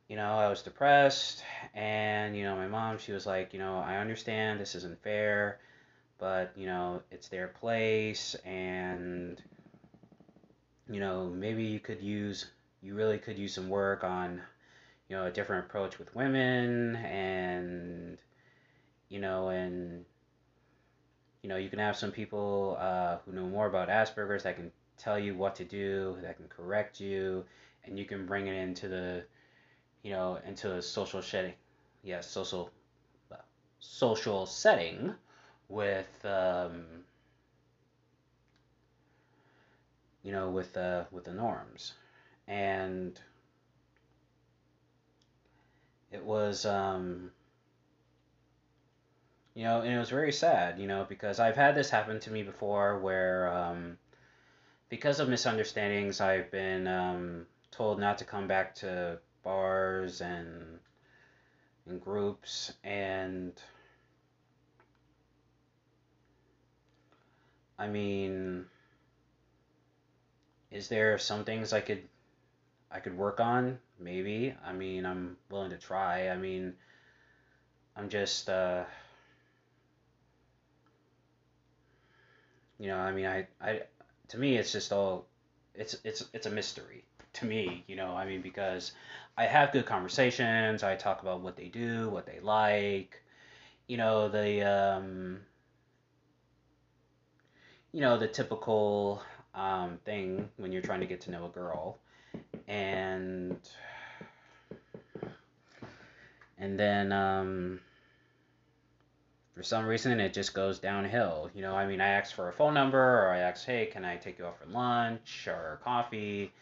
you 0.08 0.16
know, 0.16 0.34
I 0.34 0.48
was 0.48 0.62
depressed, 0.62 1.42
and, 1.74 2.36
you 2.36 2.44
know, 2.44 2.54
my 2.54 2.66
mom, 2.66 2.98
she 2.98 3.12
was 3.12 3.26
like, 3.26 3.52
you 3.52 3.58
know, 3.58 3.78
I 3.78 3.96
understand 3.96 4.60
this 4.60 4.74
isn't 4.74 5.02
fair, 5.02 5.58
but, 6.18 6.52
you 6.56 6.66
know, 6.66 7.02
it's 7.10 7.28
their 7.28 7.48
place, 7.48 8.34
and, 8.44 9.40
you 10.90 11.00
know, 11.00 11.28
maybe 11.28 11.64
you 11.64 11.80
could 11.80 12.00
use, 12.00 12.46
you 12.82 12.94
really 12.94 13.18
could 13.18 13.38
use 13.38 13.54
some 13.54 13.68
work 13.68 14.04
on 14.04 14.42
you 15.12 15.18
know 15.18 15.26
a 15.26 15.30
different 15.30 15.66
approach 15.66 15.98
with 15.98 16.14
women 16.16 16.96
and 16.96 18.16
you 19.10 19.20
know 19.20 19.48
and 19.48 20.06
you 21.42 21.50
know 21.50 21.56
you 21.56 21.68
can 21.68 21.78
have 21.78 21.94
some 21.94 22.10
people 22.10 22.78
uh, 22.80 23.18
who 23.26 23.32
know 23.32 23.46
more 23.46 23.66
about 23.66 23.90
asperger's 23.90 24.42
that 24.44 24.56
can 24.56 24.72
tell 24.96 25.18
you 25.18 25.34
what 25.34 25.54
to 25.54 25.64
do 25.64 26.16
that 26.22 26.38
can 26.38 26.48
correct 26.48 26.98
you 26.98 27.44
and 27.84 27.98
you 27.98 28.06
can 28.06 28.24
bring 28.24 28.46
it 28.46 28.54
into 28.54 28.88
the 28.88 29.22
you 30.02 30.12
know 30.12 30.38
into 30.46 30.76
a 30.76 30.80
social 30.80 31.20
setting 31.20 31.52
yes 32.02 32.26
social 32.26 32.70
uh, 33.30 33.36
social 33.80 34.46
setting 34.46 35.12
with 35.68 36.24
um, 36.24 36.86
you 40.22 40.32
know 40.32 40.48
with 40.48 40.74
uh, 40.78 41.04
with 41.10 41.24
the 41.24 41.34
norms. 41.34 41.92
And 42.48 43.20
it 46.12 46.22
was 46.24 46.66
um, 46.66 47.30
you 49.54 49.64
know 49.64 49.80
and 49.80 49.92
it 49.92 49.98
was 49.98 50.10
very 50.10 50.32
sad 50.32 50.78
you 50.78 50.86
know 50.86 51.04
because 51.08 51.40
i've 51.40 51.56
had 51.56 51.74
this 51.74 51.90
happen 51.90 52.20
to 52.20 52.30
me 52.30 52.42
before 52.42 52.98
where 52.98 53.52
um, 53.52 53.96
because 54.88 55.20
of 55.20 55.28
misunderstandings 55.28 56.20
i've 56.20 56.50
been 56.50 56.86
um, 56.86 57.46
told 57.70 57.98
not 57.98 58.18
to 58.18 58.24
come 58.24 58.46
back 58.46 58.74
to 58.74 59.18
bars 59.42 60.20
and 60.20 60.78
and 61.86 62.00
groups 62.00 62.72
and 62.84 63.52
i 67.78 67.86
mean 67.86 68.64
is 70.70 70.88
there 70.88 71.18
some 71.18 71.44
things 71.44 71.72
i 71.72 71.80
could 71.80 72.02
i 72.90 73.00
could 73.00 73.16
work 73.16 73.40
on 73.40 73.78
maybe. 74.02 74.54
I 74.64 74.72
mean, 74.72 75.06
I'm 75.06 75.36
willing 75.50 75.70
to 75.70 75.78
try. 75.78 76.28
I 76.28 76.36
mean, 76.36 76.74
I'm 77.96 78.08
just, 78.08 78.48
uh, 78.48 78.84
you 82.78 82.88
know, 82.88 82.98
I 82.98 83.12
mean, 83.12 83.26
I, 83.26 83.46
I, 83.60 83.82
to 84.28 84.38
me, 84.38 84.56
it's 84.56 84.72
just 84.72 84.92
all, 84.92 85.26
it's, 85.74 85.96
it's, 86.04 86.24
it's 86.32 86.46
a 86.46 86.50
mystery 86.50 87.04
to 87.34 87.46
me, 87.46 87.84
you 87.86 87.96
know, 87.96 88.14
I 88.14 88.26
mean, 88.26 88.42
because 88.42 88.92
I 89.36 89.44
have 89.46 89.72
good 89.72 89.86
conversations. 89.86 90.82
I 90.82 90.96
talk 90.96 91.22
about 91.22 91.40
what 91.40 91.56
they 91.56 91.68
do, 91.68 92.08
what 92.10 92.26
they 92.26 92.40
like, 92.40 93.22
you 93.88 93.96
know, 93.96 94.28
the, 94.28 94.62
um, 94.62 95.40
you 97.92 98.00
know, 98.00 98.18
the 98.18 98.28
typical 98.28 99.22
um, 99.54 99.98
thing 100.04 100.48
when 100.56 100.72
you're 100.72 100.82
trying 100.82 101.00
to 101.00 101.06
get 101.06 101.20
to 101.22 101.30
know 101.30 101.46
a 101.46 101.48
girl 101.48 101.98
and 102.68 103.58
and 106.58 106.78
then 106.78 107.12
um, 107.12 107.80
for 109.54 109.62
some 109.62 109.84
reason 109.84 110.20
it 110.20 110.32
just 110.32 110.54
goes 110.54 110.78
downhill. 110.78 111.50
You 111.54 111.62
know, 111.62 111.74
I 111.74 111.86
mean, 111.86 112.00
I 112.00 112.08
ask 112.08 112.34
for 112.34 112.48
a 112.48 112.52
phone 112.52 112.74
number, 112.74 112.98
or 112.98 113.30
I 113.30 113.38
ask, 113.38 113.66
hey, 113.66 113.86
can 113.86 114.04
I 114.04 114.16
take 114.16 114.38
you 114.38 114.46
out 114.46 114.58
for 114.58 114.66
lunch 114.66 115.48
or 115.48 115.80
coffee? 115.84 116.52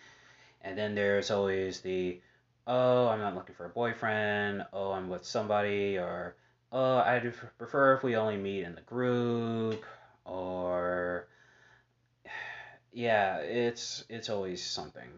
And 0.63 0.77
then 0.77 0.95
there's 0.95 1.31
always 1.31 1.81
the, 1.81 2.21
oh, 2.67 3.09
I'm 3.09 3.21
not 3.21 3.35
looking 3.35 3.55
for 3.55 3.67
a 3.67 3.71
boyfriend. 3.71 4.65
Oh, 4.73 4.93
I'm 4.93 5.09
with 5.09 5.25
somebody, 5.25 5.99
or 5.99 6.35
oh, 6.73 6.97
I'd 6.99 7.33
prefer 7.59 7.95
if 7.95 8.03
we 8.03 8.17
only 8.17 8.37
meet 8.37 8.65
in 8.65 8.75
the 8.75 8.81
group, 8.83 9.85
or 10.25 11.29
yeah, 12.93 13.39
it's 13.39 14.05
it's 14.09 14.29
always 14.29 14.65
something. 14.65 15.09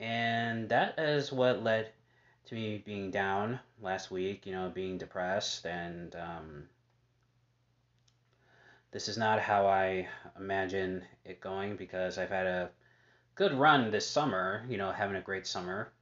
And 0.00 0.70
that 0.70 0.98
is 0.98 1.30
what 1.30 1.62
led 1.62 1.92
to 2.46 2.54
me 2.54 2.82
being 2.84 3.10
down 3.10 3.60
last 3.80 4.10
week, 4.10 4.46
you 4.46 4.52
know, 4.52 4.70
being 4.74 4.98
depressed 4.98 5.66
and 5.66 6.16
um, 6.16 6.64
this 8.92 9.08
is 9.08 9.16
not 9.16 9.40
how 9.40 9.66
I 9.66 10.08
imagine 10.38 11.04
it 11.24 11.40
going 11.40 11.76
because 11.76 12.18
I've 12.18 12.30
had 12.30 12.46
a 12.46 12.70
good 13.34 13.52
run 13.52 13.90
this 13.90 14.08
summer, 14.08 14.64
you 14.68 14.78
know, 14.78 14.90
having 14.90 15.16
a 15.16 15.20
great 15.20 15.46
summer, 15.46 15.92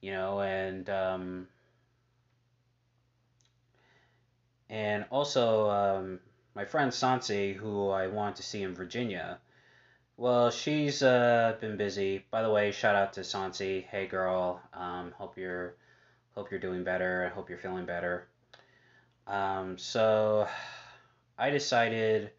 you 0.00 0.12
know, 0.12 0.40
and 0.40 0.88
um, 0.90 1.48
and 4.70 5.04
also 5.10 5.70
um, 5.70 6.20
my 6.54 6.64
friend 6.64 6.92
Sansi, 6.92 7.54
who 7.54 7.88
I 7.88 8.06
want 8.06 8.36
to 8.36 8.42
see 8.42 8.62
in 8.62 8.74
Virginia. 8.74 9.38
Well, 10.16 10.52
she's 10.52 11.02
uh, 11.02 11.56
been 11.60 11.76
busy. 11.76 12.24
By 12.30 12.42
the 12.42 12.50
way, 12.50 12.70
shout 12.70 12.94
out 12.94 13.14
to 13.14 13.22
Sansi. 13.22 13.84
Hey, 13.84 14.06
girl. 14.06 14.62
Um, 14.72 15.10
hope 15.10 15.36
you're 15.36 15.74
hope 16.36 16.52
you're 16.52 16.60
doing 16.60 16.84
better. 16.84 17.26
I 17.28 17.34
hope 17.34 17.48
you're 17.48 17.58
feeling 17.58 17.84
better. 17.84 18.28
Um, 19.26 19.76
so 19.76 20.46
I 21.36 21.50
decided 21.50 22.30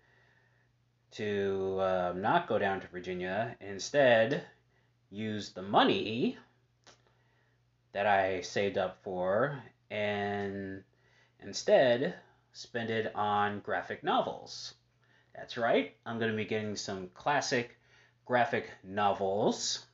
to 1.12 1.78
uh, 1.82 2.14
not 2.16 2.48
go 2.48 2.58
down 2.58 2.80
to 2.80 2.88
Virginia. 2.88 3.58
Instead, 3.60 4.46
use 5.12 5.50
the 5.50 5.62
money 5.62 6.38
that 7.92 8.06
I 8.06 8.40
saved 8.40 8.78
up 8.78 9.04
for 9.04 9.62
and 9.92 10.82
instead 11.42 12.16
spend 12.54 12.90
it 12.90 13.14
on 13.16 13.60
graphic 13.60 14.02
novels. 14.02 14.76
That's 15.36 15.58
right, 15.58 15.96
I'm 16.06 16.18
going 16.18 16.32
to 16.32 16.38
be 16.38 16.46
getting 16.46 16.76
some 16.76 17.10
classic 17.14 17.78
graphic 18.26 18.70
novels. 18.84 19.86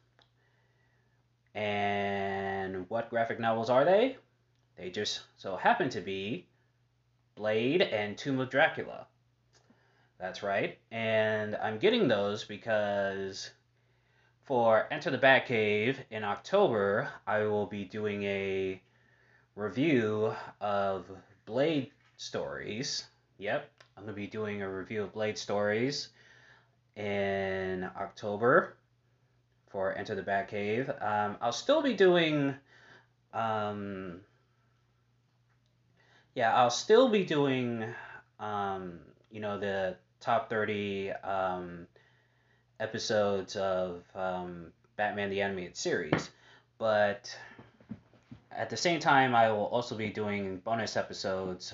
And 1.56 2.86
what 2.90 3.10
graphic 3.10 3.40
novels 3.40 3.70
are 3.70 3.84
they? 3.84 4.18
They 4.78 4.90
just 4.90 5.22
so 5.38 5.56
happen 5.56 5.90
to 5.90 6.02
be 6.02 6.48
Blade 7.36 7.82
and 7.82 8.18
Tomb 8.18 8.40
of 8.40 8.50
Dracula. 8.50 9.08
That's 10.20 10.44
right. 10.44 10.78
And 10.92 11.56
I'm 11.56 11.80
getting 11.80 12.08
those 12.08 12.44
because 12.44 13.50
for 14.44 14.88
Enter 14.92 15.10
the 15.10 15.18
Batcave 15.18 15.96
in 16.12 16.24
October, 16.24 17.10
I 17.26 17.44
will 17.44 17.66
be 17.66 17.84
doing 17.84 18.24
a 18.24 18.82
review 19.56 20.36
of 20.60 21.10
Blade 21.46 21.90
stories. 22.18 23.06
Yep, 23.40 23.71
I'm 23.98 24.04
going 24.04 24.16
to 24.16 24.20
be 24.22 24.28
doing 24.28 24.62
a 24.62 24.70
review 24.70 25.04
of 25.04 25.14
Blade 25.14 25.38
stories 25.38 26.10
in 26.96 27.90
October 27.96 28.76
for 29.70 29.94
Enter 29.98 30.16
the 30.16 30.24
Batcave. 30.24 30.90
Um, 31.02 31.38
I'll 31.42 31.52
still 31.52 31.82
be 31.82 31.94
doing. 31.94 32.56
Um, 33.34 34.22
yeah, 36.36 36.56
I'll 36.56 36.70
still 36.70 37.10
be 37.10 37.26
doing, 37.26 37.86
um, 38.40 39.00
you 39.30 39.40
know, 39.40 39.60
the 39.60 39.96
top 40.20 40.50
30 40.50 41.12
um, 41.12 41.88
episodes 42.80 43.56
of 43.56 44.04
um, 44.16 44.68
Batman 44.96 45.30
the 45.30 45.42
Animated 45.42 45.76
Series. 45.76 46.30
But 46.78 47.36
at 48.52 48.70
the 48.70 48.78
same 48.78 49.00
time, 49.00 49.36
I 49.36 49.52
will 49.52 49.66
also 49.66 49.96
be 49.96 50.10
doing 50.10 50.58
bonus 50.58 50.98
episodes 50.98 51.74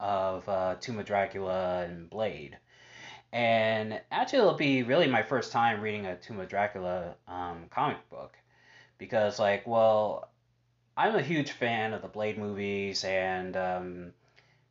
of 0.00 0.48
uh, 0.48 0.76
Tomb 0.80 0.98
of 0.98 1.06
Dracula 1.06 1.84
and 1.84 2.08
Blade. 2.10 2.58
And 3.32 4.00
actually, 4.10 4.38
it'll 4.38 4.54
be 4.54 4.82
really 4.82 5.08
my 5.08 5.22
first 5.22 5.52
time 5.52 5.80
reading 5.80 6.06
a 6.06 6.16
Tomb 6.16 6.40
of 6.40 6.48
Dracula 6.48 7.14
um, 7.28 7.64
comic 7.70 8.08
book. 8.08 8.32
Because, 8.98 9.38
like, 9.38 9.66
well, 9.66 10.30
I'm 10.96 11.14
a 11.14 11.22
huge 11.22 11.50
fan 11.50 11.92
of 11.92 12.00
the 12.00 12.08
Blade 12.08 12.38
movies, 12.38 13.04
and, 13.04 13.56
um, 13.56 14.12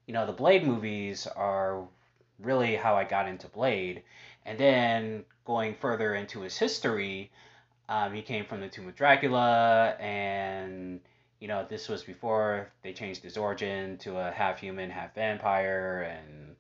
you 0.08 0.14
know, 0.14 0.26
the 0.26 0.32
Blade 0.32 0.66
movies 0.66 1.28
are 1.28 1.84
really 2.40 2.76
how 2.76 2.96
I 2.96 3.04
got 3.04 3.28
into 3.28 3.48
Blade. 3.48 4.02
And 4.46 4.58
then 4.58 5.26
going 5.46 5.76
further 5.76 6.16
into 6.16 6.42
his 6.42 6.58
history, 6.58 7.32
um, 7.88 8.14
he 8.14 8.24
came 8.24 8.46
from 8.46 8.62
the 8.62 8.68
Tomb 8.68 8.88
of 8.88 8.96
Dracula, 8.96 9.96
and 10.00 11.02
you 11.40 11.48
know 11.48 11.66
this 11.68 11.90
was 11.90 12.04
before 12.04 12.72
they 12.82 12.94
changed 12.94 13.24
his 13.24 13.38
origin 13.38 13.98
to 14.00 14.18
a 14.18 14.32
half 14.32 14.60
human, 14.60 14.90
half 14.90 15.14
vampire, 15.16 16.02
and 16.10 16.56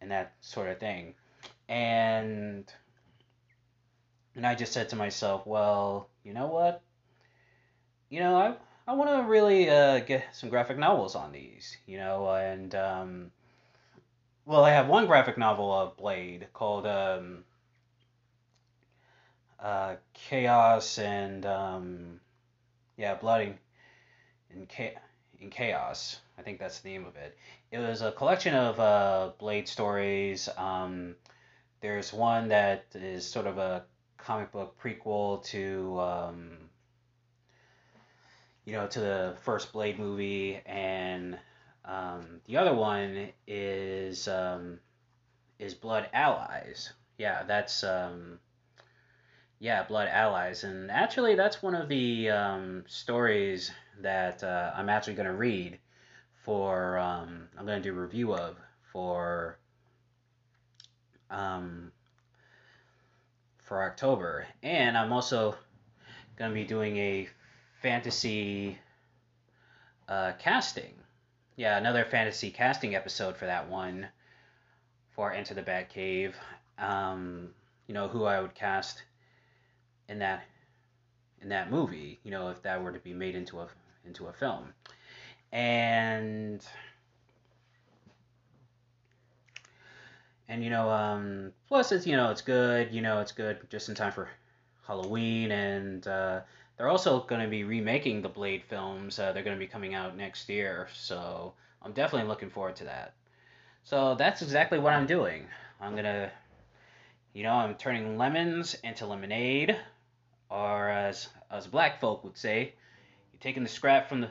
and 0.00 0.10
that 0.10 0.34
sort 0.40 0.68
of 0.68 0.78
thing. 0.78 1.14
And 1.68 2.70
and 4.34 4.46
I 4.46 4.54
just 4.54 4.72
said 4.72 4.88
to 4.90 4.96
myself, 4.96 5.46
well, 5.46 6.08
you 6.22 6.32
know 6.32 6.46
what? 6.46 6.82
You 8.08 8.20
know, 8.20 8.36
I 8.36 8.54
I 8.90 8.94
want 8.94 9.10
to 9.10 9.28
really 9.28 9.68
uh, 9.68 9.98
get 10.00 10.24
some 10.32 10.48
graphic 10.48 10.78
novels 10.78 11.14
on 11.14 11.32
these, 11.32 11.76
you 11.86 11.98
know, 11.98 12.30
and 12.30 12.74
um, 12.74 13.30
well, 14.46 14.64
I 14.64 14.70
have 14.70 14.88
one 14.88 15.06
graphic 15.06 15.36
novel 15.36 15.70
of 15.72 15.96
Blade 15.98 16.46
called 16.54 16.86
um, 16.86 17.44
uh, 19.60 19.96
Chaos 20.14 20.98
and 20.98 21.44
um, 21.44 22.20
yeah, 22.96 23.14
Blood 23.14 23.58
in, 24.54 24.66
Cha- 24.66 25.00
in 25.40 25.50
Chaos. 25.50 26.20
I 26.38 26.42
think 26.42 26.58
that's 26.58 26.80
the 26.80 26.90
name 26.90 27.06
of 27.06 27.16
it. 27.16 27.36
It 27.70 27.78
was 27.78 28.02
a 28.02 28.12
collection 28.12 28.54
of 28.54 28.78
uh, 28.80 29.30
Blade 29.38 29.68
stories. 29.68 30.48
Um, 30.56 31.16
there's 31.80 32.12
one 32.12 32.48
that 32.48 32.86
is 32.94 33.26
sort 33.26 33.46
of 33.46 33.58
a 33.58 33.84
comic 34.16 34.52
book 34.52 34.78
prequel 34.80 35.44
to 35.44 36.00
um, 36.00 36.50
you 38.64 38.72
know 38.72 38.86
to 38.86 39.00
the 39.00 39.34
first 39.42 39.72
Blade 39.72 39.98
movie, 39.98 40.60
and 40.66 41.38
um, 41.84 42.40
the 42.46 42.56
other 42.56 42.74
one 42.74 43.28
is 43.46 44.28
um, 44.28 44.78
is 45.58 45.74
Blood 45.74 46.08
Allies. 46.12 46.92
Yeah, 47.16 47.42
that's 47.44 47.82
um, 47.84 48.38
yeah, 49.58 49.82
Blood 49.84 50.08
Allies, 50.08 50.64
and 50.64 50.90
actually 50.90 51.34
that's 51.34 51.62
one 51.62 51.74
of 51.74 51.88
the 51.88 52.30
um, 52.30 52.84
stories 52.86 53.70
that 54.00 54.42
uh, 54.42 54.72
I'm 54.74 54.88
actually 54.88 55.14
going 55.14 55.28
to 55.28 55.34
read 55.34 55.78
for. 56.44 56.98
Um, 56.98 57.48
I'm 57.56 57.66
going 57.66 57.82
to 57.82 57.88
do 57.90 57.96
a 57.96 58.00
review 58.00 58.34
of 58.34 58.56
for 58.92 59.58
um, 61.30 61.92
for 63.58 63.82
October, 63.82 64.46
and 64.62 64.96
I'm 64.96 65.12
also 65.12 65.56
going 66.36 66.50
to 66.50 66.54
be 66.54 66.64
doing 66.64 66.96
a 66.96 67.28
fantasy 67.82 68.78
uh, 70.08 70.32
casting 70.38 70.94
yeah, 71.58 71.76
another 71.76 72.04
fantasy 72.04 72.52
casting 72.52 72.94
episode 72.94 73.36
for 73.36 73.46
that 73.46 73.68
one 73.68 74.06
for 75.10 75.32
Enter 75.32 75.54
the 75.54 75.62
Batcave. 75.62 76.34
Um, 76.78 77.50
you 77.88 77.94
know 77.94 78.06
who 78.06 78.26
I 78.26 78.40
would 78.40 78.54
cast 78.54 79.02
in 80.08 80.20
that 80.20 80.44
in 81.42 81.48
that 81.48 81.68
movie. 81.68 82.20
You 82.22 82.30
know 82.30 82.50
if 82.50 82.62
that 82.62 82.80
were 82.80 82.92
to 82.92 83.00
be 83.00 83.12
made 83.12 83.34
into 83.34 83.58
a 83.58 83.66
into 84.08 84.26
a 84.26 84.32
film, 84.32 84.74
and 85.52 86.66
and 90.48 90.64
you 90.64 90.70
know 90.70 90.90
um, 90.90 91.52
plus 91.68 91.92
it's 91.92 92.06
you 92.06 92.16
know 92.16 92.30
it's 92.30 92.42
good. 92.42 92.92
You 92.92 93.02
know 93.02 93.20
it's 93.20 93.32
good 93.32 93.58
just 93.70 93.88
in 93.88 93.94
time 93.94 94.12
for 94.12 94.28
Halloween 94.86 95.52
and. 95.52 96.06
Uh, 96.06 96.40
they're 96.76 96.88
also 96.88 97.22
going 97.24 97.40
to 97.40 97.48
be 97.48 97.64
remaking 97.64 98.22
the 98.22 98.28
Blade 98.28 98.62
films. 98.68 99.18
Uh, 99.18 99.32
they're 99.32 99.42
going 99.42 99.56
to 99.56 99.58
be 99.58 99.66
coming 99.66 99.96
out 99.96 100.16
next 100.16 100.48
year, 100.48 100.86
so 100.94 101.52
I'm 101.82 101.92
definitely 101.92 102.28
looking 102.28 102.50
forward 102.50 102.76
to 102.76 102.84
that. 102.84 103.14
So 103.82 104.14
that's 104.14 104.42
exactly 104.42 104.78
what 104.78 104.92
I'm 104.92 105.06
doing. 105.06 105.46
I'm 105.80 105.96
gonna, 105.96 106.30
you 107.32 107.42
know, 107.42 107.54
I'm 107.54 107.74
turning 107.74 108.18
lemons 108.18 108.74
into 108.84 109.06
lemonade, 109.06 109.76
or 110.50 110.90
as 110.90 111.28
as 111.50 111.66
black 111.66 111.98
folk 112.00 112.22
would 112.22 112.36
say, 112.36 112.74
you're 113.38 113.50
taking 113.50 113.62
the 113.62 113.68
scrap 113.68 114.08
from 114.08 114.20
the 114.20 114.30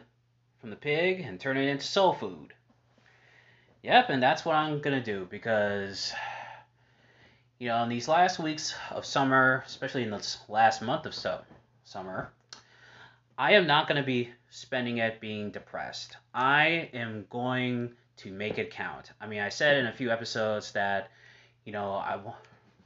from 0.60 0.70
the 0.70 0.76
pig 0.76 1.22
and 1.22 1.40
turning 1.40 1.68
it 1.68 1.72
into 1.72 1.86
soul 1.86 2.14
food. 2.14 2.54
Yep, 3.84 4.10
and 4.10 4.22
that's 4.22 4.44
what 4.44 4.56
I'm 4.56 4.82
gonna 4.82 5.04
do 5.04 5.28
because, 5.30 6.14
you 7.60 7.68
know, 7.68 7.84
in 7.84 7.90
these 7.90 8.08
last 8.08 8.40
weeks 8.40 8.74
of 8.92 9.06
summer, 9.06 9.64
especially 9.66 10.04
in 10.04 10.12
this 10.12 10.40
last 10.50 10.82
month 10.82 11.06
of 11.06 11.14
so, 11.14 11.42
summer, 11.84 12.32
I 13.38 13.54
am 13.54 13.68
not 13.68 13.88
gonna 13.88 14.04
be 14.04 14.30
spending 14.50 14.98
it 14.98 15.22
being 15.22 15.52
depressed. 15.52 16.18
I 16.34 16.90
am 16.94 17.26
going 17.30 17.92
to 18.18 18.32
make 18.32 18.58
it 18.58 18.72
count. 18.72 19.12
I 19.22 19.28
mean, 19.28 19.40
I 19.40 19.50
said 19.50 19.78
in 19.78 19.86
a 19.86 19.94
few 19.94 20.10
episodes 20.12 20.72
that, 20.72 21.12
you 21.66 21.72
know, 21.72 21.92
I 21.92 22.16
want 22.16 22.38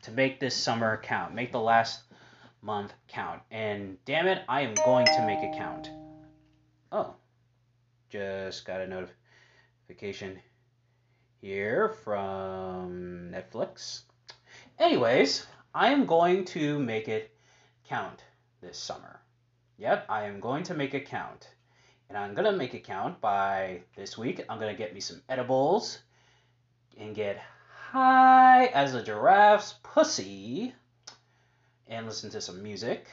to 0.03 0.11
make 0.11 0.39
this 0.39 0.55
summer 0.55 0.97
count, 1.01 1.33
make 1.33 1.51
the 1.51 1.59
last 1.59 2.01
month 2.61 2.93
count. 3.07 3.41
And 3.49 3.97
damn 4.05 4.27
it, 4.27 4.43
I 4.49 4.61
am 4.61 4.73
going 4.85 5.05
to 5.05 5.25
make 5.25 5.39
it 5.39 5.57
count. 5.57 5.89
Oh, 6.93 7.15
just 8.09 8.65
got 8.65 8.81
a 8.81 9.07
notification 9.87 10.41
here 11.39 11.87
from 12.03 13.31
Netflix. 13.31 14.01
Anyways, 14.77 15.45
I 15.73 15.91
am 15.91 16.05
going 16.05 16.43
to 16.45 16.79
make 16.79 17.07
it 17.07 17.31
count 17.87 18.25
this 18.59 18.77
summer. 18.77 19.21
Yep, 19.77 20.05
I 20.09 20.25
am 20.25 20.41
going 20.41 20.63
to 20.63 20.73
make 20.73 20.93
it 20.93 21.07
count. 21.07 21.47
And 22.09 22.17
I'm 22.17 22.33
going 22.33 22.51
to 22.51 22.57
make 22.57 22.73
it 22.73 22.83
count 22.83 23.21
by 23.21 23.83
this 23.95 24.17
week. 24.17 24.43
I'm 24.49 24.59
going 24.59 24.75
to 24.75 24.77
get 24.77 24.93
me 24.93 24.99
some 24.99 25.21
edibles 25.29 25.99
and 26.97 27.15
get 27.15 27.41
high 27.89 28.65
as 28.65 28.95
a 28.95 29.01
giraffe's 29.01 29.75
pussy 29.81 30.73
and 31.87 32.05
listen 32.05 32.29
to 32.31 32.41
some 32.41 32.61
music. 32.61 33.07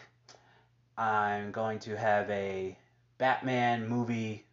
I'm 0.97 1.53
going 1.53 1.79
to 1.81 1.97
have 1.97 2.29
a 2.29 2.77
Batman 3.19 3.89
movie 3.89 4.47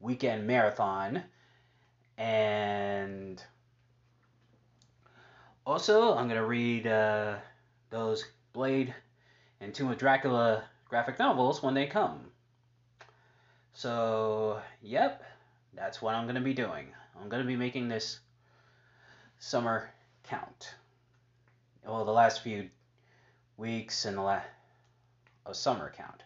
weekend 0.00 0.46
marathon. 0.46 1.22
And 2.18 3.42
also, 5.66 6.14
I'm 6.14 6.28
going 6.28 6.40
to 6.40 6.46
read 6.46 6.86
uh, 6.86 7.36
those 7.90 8.24
Blade 8.52 8.94
and 9.60 9.74
Tomb 9.74 9.90
of 9.90 9.98
Dracula 9.98 10.64
graphic 10.88 11.18
novels 11.18 11.62
when 11.62 11.74
they 11.74 11.86
come. 11.86 12.20
So, 13.72 14.60
yep, 14.82 15.24
that's 15.74 16.02
what 16.02 16.14
I'm 16.14 16.24
going 16.24 16.34
to 16.34 16.42
be 16.42 16.52
doing. 16.52 16.88
I'm 17.20 17.28
going 17.28 17.42
to 17.42 17.48
be 17.48 17.56
making 17.56 17.88
this 17.88 18.20
summer 19.38 19.90
count. 20.24 20.74
Well, 21.86 22.04
the 22.04 22.12
last 22.12 22.42
few 22.42 22.68
weeks 23.56 24.04
and 24.04 24.16
the 24.16 24.22
last 24.22 24.46
of 25.44 25.56
summer 25.56 25.92
count. 25.96 26.22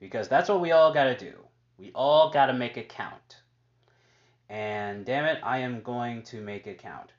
Because 0.00 0.28
that's 0.28 0.48
what 0.48 0.60
we 0.60 0.72
all 0.72 0.92
got 0.92 1.04
to 1.04 1.16
do. 1.16 1.34
We 1.78 1.92
all 1.94 2.30
got 2.30 2.46
to 2.46 2.52
make 2.52 2.76
it 2.76 2.88
count. 2.88 3.36
And 4.48 5.04
damn 5.04 5.24
it, 5.26 5.38
I 5.42 5.58
am 5.58 5.82
going 5.82 6.22
to 6.24 6.40
make 6.40 6.66
it 6.66 6.78
count. 6.78 7.12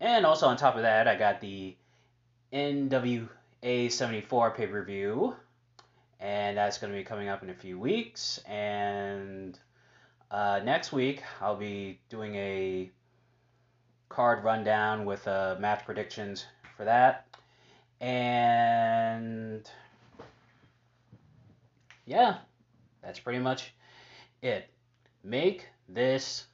And 0.00 0.24
also 0.24 0.46
on 0.46 0.56
top 0.56 0.76
of 0.76 0.82
that, 0.82 1.06
I 1.06 1.16
got 1.16 1.40
the 1.40 1.76
NWA 2.52 3.90
74 3.90 4.52
pay 4.52 4.66
per 4.66 4.84
view 4.84 5.34
and 6.20 6.56
that's 6.56 6.78
going 6.78 6.92
to 6.92 6.98
be 6.98 7.04
coming 7.04 7.28
up 7.28 7.42
in 7.42 7.50
a 7.50 7.54
few 7.54 7.78
weeks. 7.78 8.38
And 8.46 9.58
uh, 10.30 10.60
next 10.62 10.92
week, 10.92 11.22
I'll 11.40 11.56
be 11.56 11.98
doing 12.10 12.34
a 12.36 12.90
card 14.10 14.44
rundown 14.44 15.06
with 15.06 15.26
uh, 15.26 15.56
match 15.58 15.84
predictions 15.84 16.44
for 16.76 16.84
that. 16.84 17.26
And 18.00 19.68
yeah, 22.06 22.38
that's 23.02 23.20
pretty 23.20 23.38
much 23.38 23.72
it. 24.42 24.68
Make 25.22 25.66
this, 25.88 26.46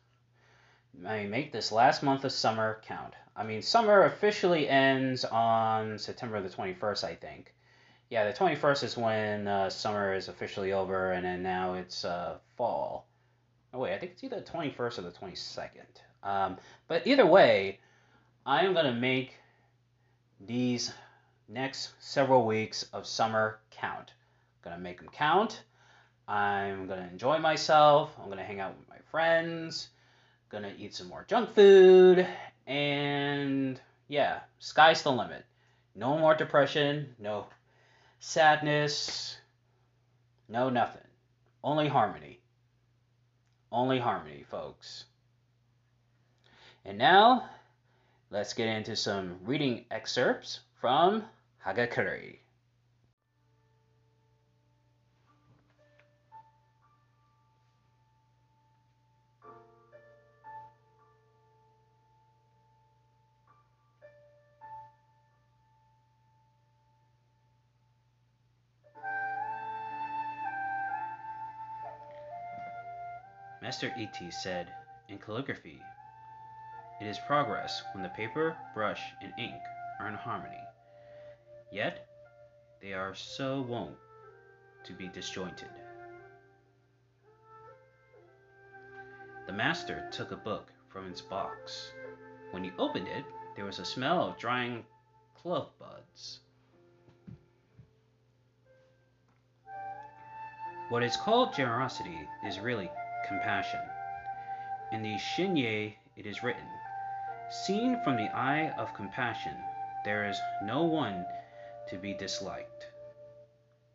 I 1.07 1.19
mean, 1.21 1.31
make 1.31 1.53
this 1.53 1.73
last 1.73 2.03
month 2.03 2.25
of 2.25 2.33
summer 2.33 2.81
count. 2.87 3.15
I 3.37 3.45
mean, 3.45 3.63
summer 3.63 4.05
officially 4.05 4.69
ends 4.69 5.25
on 5.25 5.99
September 5.99 6.41
the 6.41 6.49
21st, 6.49 7.05
I 7.05 7.15
think. 7.15 7.53
Yeah, 8.09 8.31
the 8.31 8.39
21st 8.39 8.85
is 8.85 8.97
when 8.97 9.49
uh, 9.49 9.69
summer 9.69 10.15
is 10.15 10.29
officially 10.29 10.73
over, 10.73 11.13
and 11.13 11.25
then 11.25 11.43
now 11.43 11.75
it's 11.75 12.05
uh, 12.05 12.39
fall. 12.57 13.07
Oh, 13.75 13.81
wait, 13.81 13.95
I 13.95 13.99
think 13.99 14.13
it's 14.13 14.25
either 14.25 14.41
the 14.41 14.51
21st 14.51 14.99
or 14.99 15.03
the 15.03 15.11
22nd. 15.11 16.01
Um, 16.23 16.57
but 16.89 17.07
either 17.07 17.27
way, 17.27 17.81
I 18.47 18.65
am 18.65 18.73
going 18.73 18.87
to 18.87 18.93
make 18.93 19.35
these 20.41 20.93
next 21.49 21.93
several 21.99 22.47
weeks 22.47 22.85
of 22.93 23.07
summer 23.07 23.59
count. 23.71 24.13
To 24.67 24.79
make 24.79 24.99
them 24.99 25.09
count. 25.11 25.63
I'm 26.29 26.89
to 26.89 27.09
enjoy 27.11 27.39
myself. 27.39 28.15
I'm 28.21 28.31
to 28.31 28.43
hang 28.43 28.61
out 28.61 28.77
with 28.77 28.89
my 28.89 28.99
friends. 29.11 29.89
To 30.51 30.73
eat 30.79 30.95
some 30.95 31.09
more 31.09 31.25
junk 31.29 31.55
food. 31.55 32.27
And 32.67 33.81
yeah, 34.09 34.41
sky's 34.59 35.03
the 35.03 35.13
limit. 35.13 35.45
No 35.95 36.19
more 36.19 36.35
depression. 36.35 37.15
No 37.19 37.47
sadness, 38.21 39.37
no 40.49 40.69
nothing. 40.69 41.03
Only 41.63 41.89
harmony. 41.89 42.41
Only 43.71 43.99
harmony, 43.99 44.45
folks. 44.51 45.05
And 46.85 46.99
now, 46.99 47.49
let's 48.31 48.55
get 48.55 48.69
into 48.69 48.97
some 48.97 49.39
reading 49.45 49.85
excerpts 49.91 50.61
from 50.81 51.25
Hagakure. 51.65 52.39
Master 73.67 73.91
Ittei 73.99 74.33
said, 74.33 74.73
in 75.09 75.19
calligraphy, 75.19 75.83
it 77.01 77.05
is 77.09 77.19
progress 77.27 77.83
when 77.93 78.05
the 78.05 78.09
paper, 78.11 78.57
brush, 78.75 79.03
and 79.21 79.33
ink 79.41 79.61
are 79.99 80.07
in 80.07 80.15
harmony. 80.15 80.63
Yet, 81.73 82.07
they 82.81 82.93
are 82.93 83.13
so 83.13 83.63
wont 83.63 83.97
to 84.85 84.93
be 84.93 85.09
disjointed. 85.09 85.71
The 89.49 89.53
master 89.53 90.09
took 90.13 90.31
a 90.31 90.37
book 90.37 90.71
from 90.89 91.09
its 91.09 91.21
box. 91.21 91.91
When 92.53 92.63
he 92.63 92.71
opened 92.79 93.09
it, 93.09 93.25
there 93.57 93.65
was 93.65 93.81
a 93.81 93.85
smell 93.85 94.29
of 94.29 94.39
drying 94.39 94.85
clove 95.35 95.71
buds. 95.81 96.39
What 100.89 101.03
is 101.03 101.17
called 101.17 101.53
generosity 101.53 102.29
is 102.47 102.61
really 102.61 102.89
compassion. 103.27 103.81
In 104.93 105.03
the 105.03 105.17
Shinye 105.17 105.95
it 106.17 106.27
is 106.27 106.43
written, 106.43 106.69
Seen 107.51 108.01
from 108.03 108.17
the 108.17 108.35
eye 108.35 108.73
of 108.79 108.95
compassion, 108.95 109.55
there 110.05 110.29
is 110.29 110.39
no 110.63 110.85
one 110.85 111.25
to 111.89 111.97
be 111.97 112.15
disliked. 112.15 112.87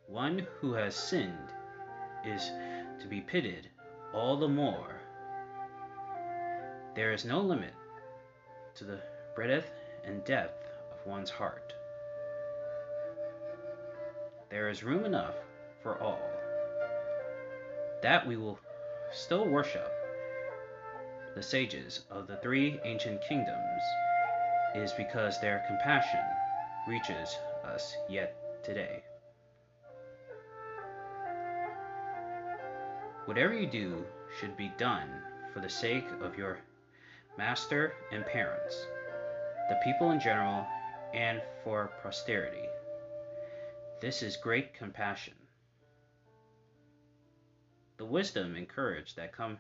One 0.08 0.46
who 0.60 0.74
has 0.74 0.96
sinned 0.96 1.52
is 2.26 2.52
to 3.00 3.08
be 3.08 3.22
pitied 3.22 3.70
all 4.14 4.38
the 4.38 4.48
more. 4.48 5.02
There 6.96 7.14
is 7.14 7.26
no 7.26 7.40
limit 7.40 7.74
to 8.76 8.84
the 8.84 9.00
breadth 9.36 9.72
and 10.04 10.24
depth 10.26 10.68
of 10.92 11.06
one's 11.06 11.30
heart. 11.30 11.74
There 14.50 14.70
is 14.70 14.84
room 14.84 15.06
enough 15.06 15.36
for 15.82 15.98
all. 16.02 16.22
That 18.02 18.28
we 18.28 18.36
will 18.36 18.60
still 19.12 19.48
worship 19.48 19.92
the 21.36 21.42
sages 21.42 22.02
of 22.10 22.28
the 22.28 22.36
three 22.38 22.80
ancient 22.84 23.22
kingdoms 23.22 23.82
is 24.76 24.92
because 24.94 25.40
their 25.40 25.64
compassion 25.68 26.20
reaches 26.88 27.38
us 27.64 27.96
yet 28.10 28.36
today. 28.64 29.02
Whatever 33.26 33.54
you 33.54 33.68
do 33.68 34.06
should 34.40 34.58
be 34.58 34.72
done 34.78 35.08
for 35.54 35.62
the 35.62 35.70
sake 35.70 36.08
of 36.22 36.38
your 36.38 36.60
master 37.38 37.94
and 38.12 38.26
parents, 38.26 38.86
the 39.70 39.80
people 39.86 40.12
in 40.12 40.20
general, 40.20 40.66
and 41.14 41.42
for 41.64 41.92
posterity. 42.04 42.68
This 44.02 44.22
is 44.22 44.36
great 44.36 44.74
compassion. 44.74 45.34
The 48.02 48.08
wisdom 48.08 48.56
and 48.56 48.68
courage 48.68 49.14
that 49.14 49.32
come 49.32 49.60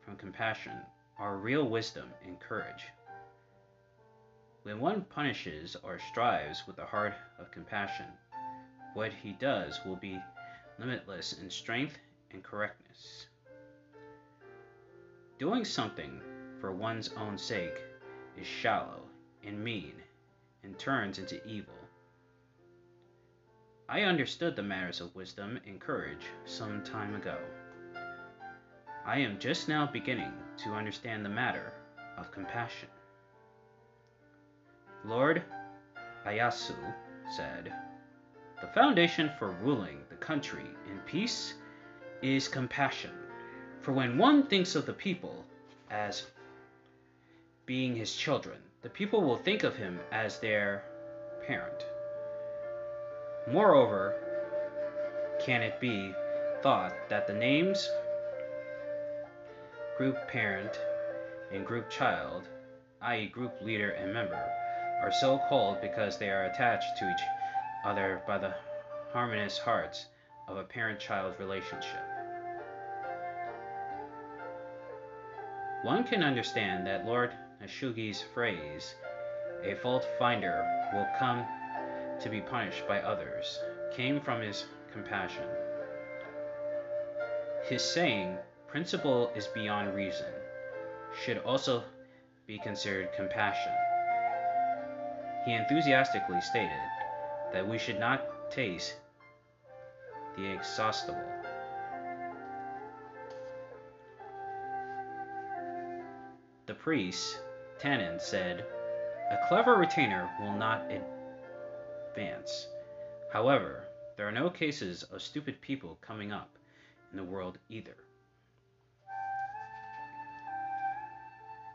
from 0.00 0.16
compassion 0.16 0.72
are 1.20 1.36
real 1.36 1.68
wisdom 1.68 2.08
and 2.26 2.40
courage. 2.40 2.82
When 4.64 4.80
one 4.80 5.02
punishes 5.02 5.76
or 5.84 6.00
strives 6.00 6.64
with 6.66 6.80
a 6.80 6.84
heart 6.84 7.14
of 7.38 7.52
compassion, 7.52 8.06
what 8.94 9.12
he 9.12 9.34
does 9.34 9.78
will 9.86 9.94
be 9.94 10.20
limitless 10.80 11.34
in 11.40 11.48
strength 11.48 11.96
and 12.32 12.42
correctness. 12.42 13.28
Doing 15.38 15.64
something 15.64 16.20
for 16.60 16.72
one's 16.72 17.10
own 17.10 17.38
sake 17.38 17.80
is 18.36 18.48
shallow 18.48 19.02
and 19.44 19.62
mean 19.62 19.94
and 20.64 20.76
turns 20.76 21.20
into 21.20 21.40
evil. 21.46 21.74
I 23.88 24.02
understood 24.02 24.56
the 24.56 24.62
matters 24.64 25.00
of 25.00 25.14
wisdom 25.14 25.60
and 25.68 25.80
courage 25.80 26.26
some 26.46 26.82
time 26.82 27.14
ago. 27.14 27.38
I 29.06 29.18
am 29.18 29.38
just 29.38 29.68
now 29.68 29.86
beginning 29.86 30.32
to 30.58 30.74
understand 30.74 31.24
the 31.24 31.30
matter 31.30 31.72
of 32.18 32.30
compassion. 32.30 32.88
Lord 35.04 35.42
Ieyasu 36.26 36.76
said, 37.34 37.72
The 38.60 38.66
foundation 38.68 39.30
for 39.38 39.52
ruling 39.52 40.00
the 40.10 40.16
country 40.16 40.66
in 40.90 40.98
peace 41.06 41.54
is 42.20 42.46
compassion. 42.46 43.12
For 43.80 43.92
when 43.92 44.18
one 44.18 44.46
thinks 44.46 44.74
of 44.74 44.84
the 44.84 44.92
people 44.92 45.44
as 45.90 46.26
being 47.64 47.96
his 47.96 48.14
children, 48.14 48.58
the 48.82 48.90
people 48.90 49.22
will 49.22 49.38
think 49.38 49.64
of 49.64 49.76
him 49.76 49.98
as 50.12 50.38
their 50.38 50.84
parent. 51.46 51.86
Moreover, 53.50 54.14
can 55.40 55.62
it 55.62 55.80
be 55.80 56.12
thought 56.62 56.92
that 57.08 57.26
the 57.26 57.32
names 57.32 57.88
group 60.00 60.16
parent 60.28 60.80
and 61.52 61.66
group 61.66 61.90
child, 61.90 62.48
i.e., 63.02 63.26
group 63.26 63.52
leader 63.60 63.90
and 63.90 64.14
member, 64.14 64.42
are 65.02 65.12
so 65.12 65.38
called 65.46 65.78
because 65.82 66.16
they 66.16 66.30
are 66.30 66.46
attached 66.46 66.96
to 66.96 67.04
each 67.04 67.20
other 67.84 68.22
by 68.26 68.38
the 68.38 68.54
harmonious 69.12 69.58
hearts 69.58 70.06
of 70.48 70.56
a 70.56 70.62
parent 70.62 70.98
child 70.98 71.34
relationship. 71.38 72.00
One 75.82 76.04
can 76.04 76.22
understand 76.22 76.86
that 76.86 77.04
Lord 77.04 77.34
Naoshige's 77.60 78.24
phrase, 78.32 78.94
a 79.62 79.74
fault 79.82 80.06
finder 80.18 80.66
will 80.94 81.08
come 81.18 81.44
to 82.22 82.30
be 82.30 82.40
punished 82.40 82.88
by 82.88 83.02
others, 83.02 83.60
came 83.94 84.18
from 84.18 84.40
his 84.40 84.64
compassion. 84.94 85.44
His 87.68 87.84
saying, 87.84 88.38
principle 88.70 89.32
is 89.34 89.48
beyond 89.48 89.92
reason, 89.96 90.26
should 91.24 91.38
also 91.38 91.82
be 92.46 92.56
considered 92.60 93.08
compassion. 93.16 93.72
He 95.44 95.54
enthusiastically 95.54 96.40
stated 96.40 96.70
that 97.52 97.66
we 97.66 97.78
should 97.78 97.98
not 97.98 98.50
taste 98.52 98.94
the 100.36 100.52
exhaustible. 100.52 101.20
The 106.66 106.74
priest, 106.74 107.40
Tannen, 107.80 108.20
said, 108.20 108.64
A 109.32 109.38
clever 109.48 109.74
retainer 109.74 110.30
will 110.40 110.54
not 110.54 110.88
advance. 112.08 112.68
However, 113.32 113.88
there 114.16 114.28
are 114.28 114.32
no 114.32 114.48
cases 114.48 115.02
of 115.02 115.22
stupid 115.22 115.60
people 115.60 115.98
coming 116.00 116.30
up 116.30 116.56
in 117.10 117.16
the 117.16 117.24
world 117.24 117.58
either. 117.68 117.96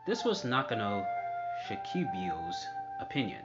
This 0.06 0.24
was 0.24 0.44
Nakano 0.44 1.04
Shikibu's 1.66 2.66
opinion. 3.00 3.42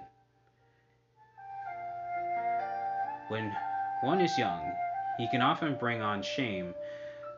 When 3.29 3.51
one 4.03 4.21
is 4.21 4.37
young, 4.37 4.71
he 5.17 5.27
can 5.29 5.41
often 5.41 5.73
bring 5.73 6.03
on 6.03 6.21
shame 6.21 6.75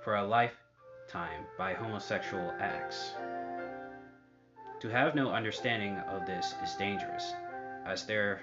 for 0.04 0.18
a 0.18 0.28
lifetime 0.28 1.46
by 1.58 1.74
homosexual 1.74 2.54
acts. 2.60 3.14
To 4.82 4.90
have 4.90 5.16
no 5.16 5.32
understanding 5.32 6.00
of 6.00 6.26
this 6.26 6.56
is 6.62 6.76
dangerous, 6.76 7.32
as 7.86 8.06
there 8.06 8.42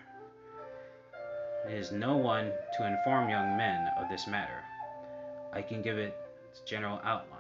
is 1.69 1.93
no 1.93 2.17
one 2.17 2.53
to 2.79 2.87
inform 2.87 3.29
young 3.29 3.55
men 3.55 3.87
of 3.99 4.09
this 4.09 4.27
matter. 4.27 4.65
I 5.53 5.61
can 5.61 5.83
give 5.83 5.99
it 5.99 6.17
its 6.51 6.61
general 6.61 7.01
outline. 7.05 7.40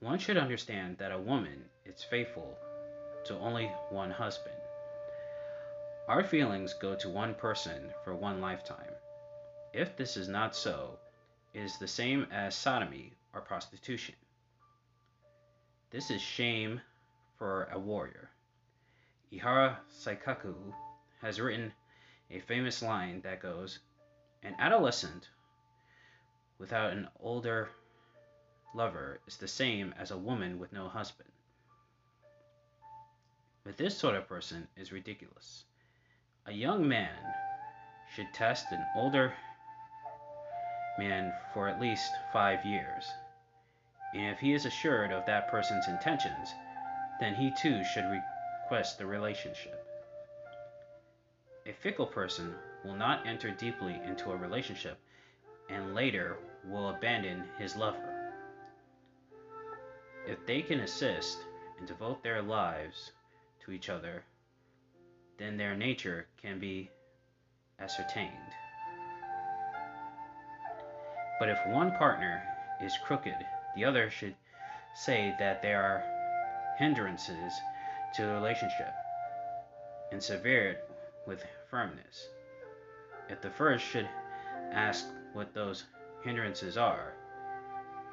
One 0.00 0.18
should 0.18 0.38
understand 0.38 0.96
that 0.96 1.12
a 1.12 1.18
woman 1.18 1.68
is 1.84 2.02
faithful 2.02 2.56
to 3.24 3.38
only 3.38 3.66
one 3.90 4.10
husband. 4.10 4.56
Our 6.08 6.24
feelings 6.24 6.72
go 6.72 6.94
to 6.96 7.10
one 7.10 7.34
person 7.34 7.92
for 8.02 8.14
one 8.14 8.40
lifetime. 8.40 8.94
If 9.74 9.98
this 9.98 10.16
is 10.16 10.26
not 10.26 10.56
so, 10.56 10.98
it 11.52 11.60
is 11.60 11.78
the 11.78 11.86
same 11.86 12.26
as 12.32 12.54
sodomy 12.54 13.12
or 13.34 13.42
prostitution. 13.42 14.14
This 15.90 16.10
is 16.10 16.22
shame 16.22 16.80
for 17.36 17.64
a 17.70 17.78
warrior. 17.78 18.30
Ihara 19.30 19.76
Saikaku 19.90 20.72
has 21.20 21.38
written 21.38 21.74
a 22.30 22.40
famous 22.40 22.80
line 22.80 23.20
that 23.20 23.42
goes 23.42 23.80
An 24.42 24.56
adolescent 24.58 25.28
without 26.58 26.94
an 26.94 27.08
older 27.20 27.68
lover 28.74 29.20
is 29.26 29.36
the 29.36 29.48
same 29.48 29.94
as 29.98 30.10
a 30.10 30.18
woman 30.18 30.58
with 30.58 30.72
no 30.72 30.88
husband. 30.88 31.30
But 33.64 33.76
this 33.76 33.96
sort 33.96 34.16
of 34.16 34.28
person 34.28 34.68
is 34.76 34.92
ridiculous. 34.92 35.64
A 36.46 36.52
young 36.52 36.88
man 36.88 37.16
should 38.14 38.32
test 38.32 38.66
an 38.72 38.84
older 38.96 39.34
man 40.98 41.32
for 41.52 41.68
at 41.68 41.80
least 41.80 42.10
five 42.32 42.64
years 42.64 43.04
and 44.12 44.26
if 44.26 44.38
he 44.38 44.54
is 44.54 44.66
assured 44.66 45.12
of 45.12 45.24
that 45.26 45.50
person's 45.50 45.86
intentions, 45.86 46.54
then 47.20 47.34
he 47.34 47.52
too 47.60 47.84
should 47.84 48.04
request 48.64 48.98
the 48.98 49.06
relationship. 49.06 49.86
A 51.66 51.72
fickle 51.72 52.06
person 52.06 52.54
will 52.84 52.96
not 52.96 53.26
enter 53.26 53.50
deeply 53.50 54.00
into 54.04 54.32
a 54.32 54.36
relationship 54.36 54.98
and 55.68 55.94
later 55.94 56.38
will 56.64 56.88
abandon 56.88 57.44
his 57.58 57.76
lover. 57.76 58.09
If 60.30 60.46
they 60.46 60.62
can 60.62 60.78
assist 60.78 61.38
and 61.76 61.88
devote 61.88 62.22
their 62.22 62.40
lives 62.40 63.10
to 63.64 63.72
each 63.72 63.88
other, 63.88 64.22
then 65.38 65.56
their 65.56 65.74
nature 65.74 66.28
can 66.40 66.60
be 66.60 66.88
ascertained. 67.80 68.30
But 71.40 71.48
if 71.48 71.58
one 71.66 71.90
partner 71.96 72.40
is 72.80 72.96
crooked 73.04 73.34
the 73.74 73.84
other 73.84 74.08
should 74.08 74.36
say 74.94 75.34
that 75.40 75.62
there 75.62 75.82
are 75.82 76.04
hindrances 76.78 77.52
to 78.14 78.22
the 78.22 78.32
relationship 78.32 78.92
and 80.12 80.22
severe 80.22 80.70
it 80.70 80.90
with 81.26 81.44
firmness. 81.68 82.28
If 83.28 83.40
the 83.40 83.50
first 83.50 83.84
should 83.84 84.08
ask 84.70 85.06
what 85.32 85.54
those 85.54 85.86
hindrances 86.22 86.76
are, 86.76 87.14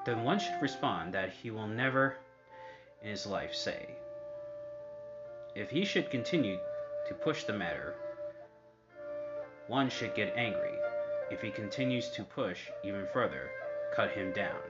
then 0.07 0.23
one 0.23 0.39
should 0.39 0.61
respond 0.61 1.13
that 1.13 1.29
he 1.29 1.51
will 1.51 1.67
never 1.67 2.15
in 3.03 3.09
his 3.09 3.27
life 3.27 3.53
say. 3.53 3.89
If 5.53 5.69
he 5.69 5.83
should 5.83 6.09
continue 6.09 6.57
to 7.09 7.13
push 7.13 7.43
the 7.43 7.51
matter, 7.51 7.93
one 9.67 9.89
should 9.89 10.15
get 10.15 10.33
angry. 10.37 10.71
If 11.29 11.41
he 11.41 11.51
continues 11.51 12.09
to 12.11 12.23
push 12.23 12.69
even 12.85 13.05
further, 13.11 13.49
cut 13.93 14.11
him 14.11 14.31
down. 14.31 14.61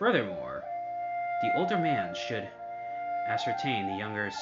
Furthermore, 0.00 0.64
the 1.40 1.56
older 1.56 1.78
man 1.78 2.16
should 2.16 2.48
ascertain 3.28 3.86
the 3.86 3.98
younger's 3.98 4.36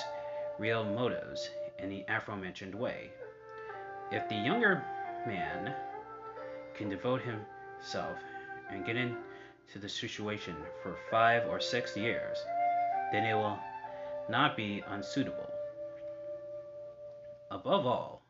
real 0.59 0.85
motives 0.85 1.50
in 1.78 1.90
the 1.90 2.06
aforementioned 2.09 2.74
way. 2.74 3.11
If 4.11 4.26
the 4.30 4.37
younger 4.37 4.82
man 5.26 5.74
can 6.74 6.88
devote 6.88 7.20
himself 7.20 8.16
and 8.70 8.85
get 8.85 8.96
into 8.96 9.79
the 9.81 9.88
situation 9.88 10.57
for 10.83 10.96
five 11.11 11.46
or 11.48 11.61
six 11.61 11.96
years, 11.96 12.38
then 13.12 13.24
it 13.24 13.35
will 13.35 13.59
not 14.29 14.57
be 14.57 14.83
unsuitable. 14.88 15.50
Above 17.50 17.87
all, 17.87 18.22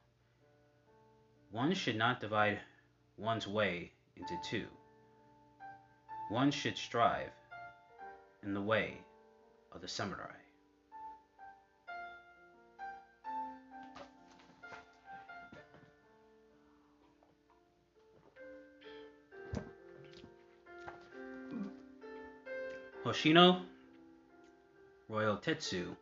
one 1.51 1.72
should 1.75 1.96
not 1.96 2.20
divide 2.20 2.61
one's 3.16 3.46
way 3.46 3.92
into 4.16 4.35
two 4.44 4.66
one 6.29 6.51
should 6.51 6.77
strive 6.77 7.31
in 8.42 8.53
the 8.53 8.61
way 8.61 8.99
of 9.72 9.81
the 9.81 9.88
samurai. 9.88 10.35
Hoshino 23.16 23.62
Ryotetsu 25.11 25.96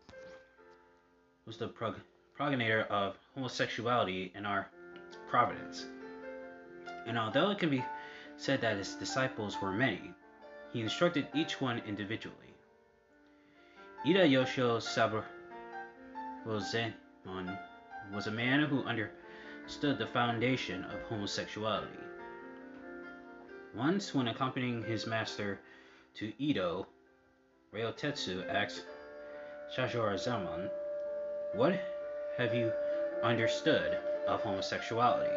was 1.47 1.57
the 1.57 1.69
prog- 1.69 2.01
progenitor 2.35 2.83
of 2.91 3.17
homosexuality 3.37 4.33
in 4.35 4.45
our 4.45 4.69
providence. 5.29 5.87
And 7.07 7.17
although 7.17 7.53
it 7.53 7.61
can 7.61 7.71
be 7.71 7.85
said 8.37 8.61
that 8.63 8.79
his 8.79 8.97
disciples 8.97 9.63
were 9.63 9.71
many, 9.71 10.13
he 10.73 10.81
instructed 10.81 11.29
each 11.35 11.61
one 11.61 11.81
individually. 11.87 12.53
Edayoshi 14.05 14.83
Saburosemon 16.45 17.57
was 18.13 18.27
a 18.27 18.33
man 18.33 18.65
who 18.65 18.83
understood 18.83 19.99
the 19.99 20.09
foundation 20.09 20.83
of 20.87 21.01
homosexuality. 21.03 21.97
Once, 23.73 24.13
when 24.13 24.27
accompanying 24.27 24.83
his 24.83 25.07
master 25.07 25.61
to 26.15 26.33
Edo, 26.43 26.89
Ryotetsu 27.75 28.49
asked 28.49 28.85
Shashurazaman, 29.75 30.71
What 31.55 31.81
have 32.39 32.55
you 32.55 32.73
understood 33.25 33.99
of 34.29 34.43
homosexuality? 34.43 35.37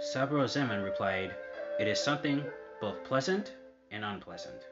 Saburosemon 0.00 0.82
replied, 0.82 1.34
It 1.78 1.88
is 1.88 2.00
something 2.00 2.42
both 2.80 3.04
pleasant 3.04 3.52
and 3.90 4.02
unpleasant. 4.02 4.62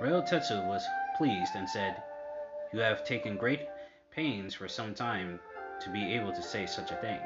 Ryotetsu 0.00 0.64
was 0.68 0.86
pleased 1.16 1.56
and 1.56 1.68
said, 1.68 2.00
You 2.72 2.78
have 2.78 3.04
taken 3.04 3.36
great 3.36 3.66
pains 4.12 4.54
for 4.54 4.68
some 4.68 4.94
time 4.94 5.40
to 5.80 5.90
be 5.90 6.14
able 6.14 6.32
to 6.32 6.42
say 6.42 6.66
such 6.66 6.92
a 6.92 6.96
thing. 6.96 7.18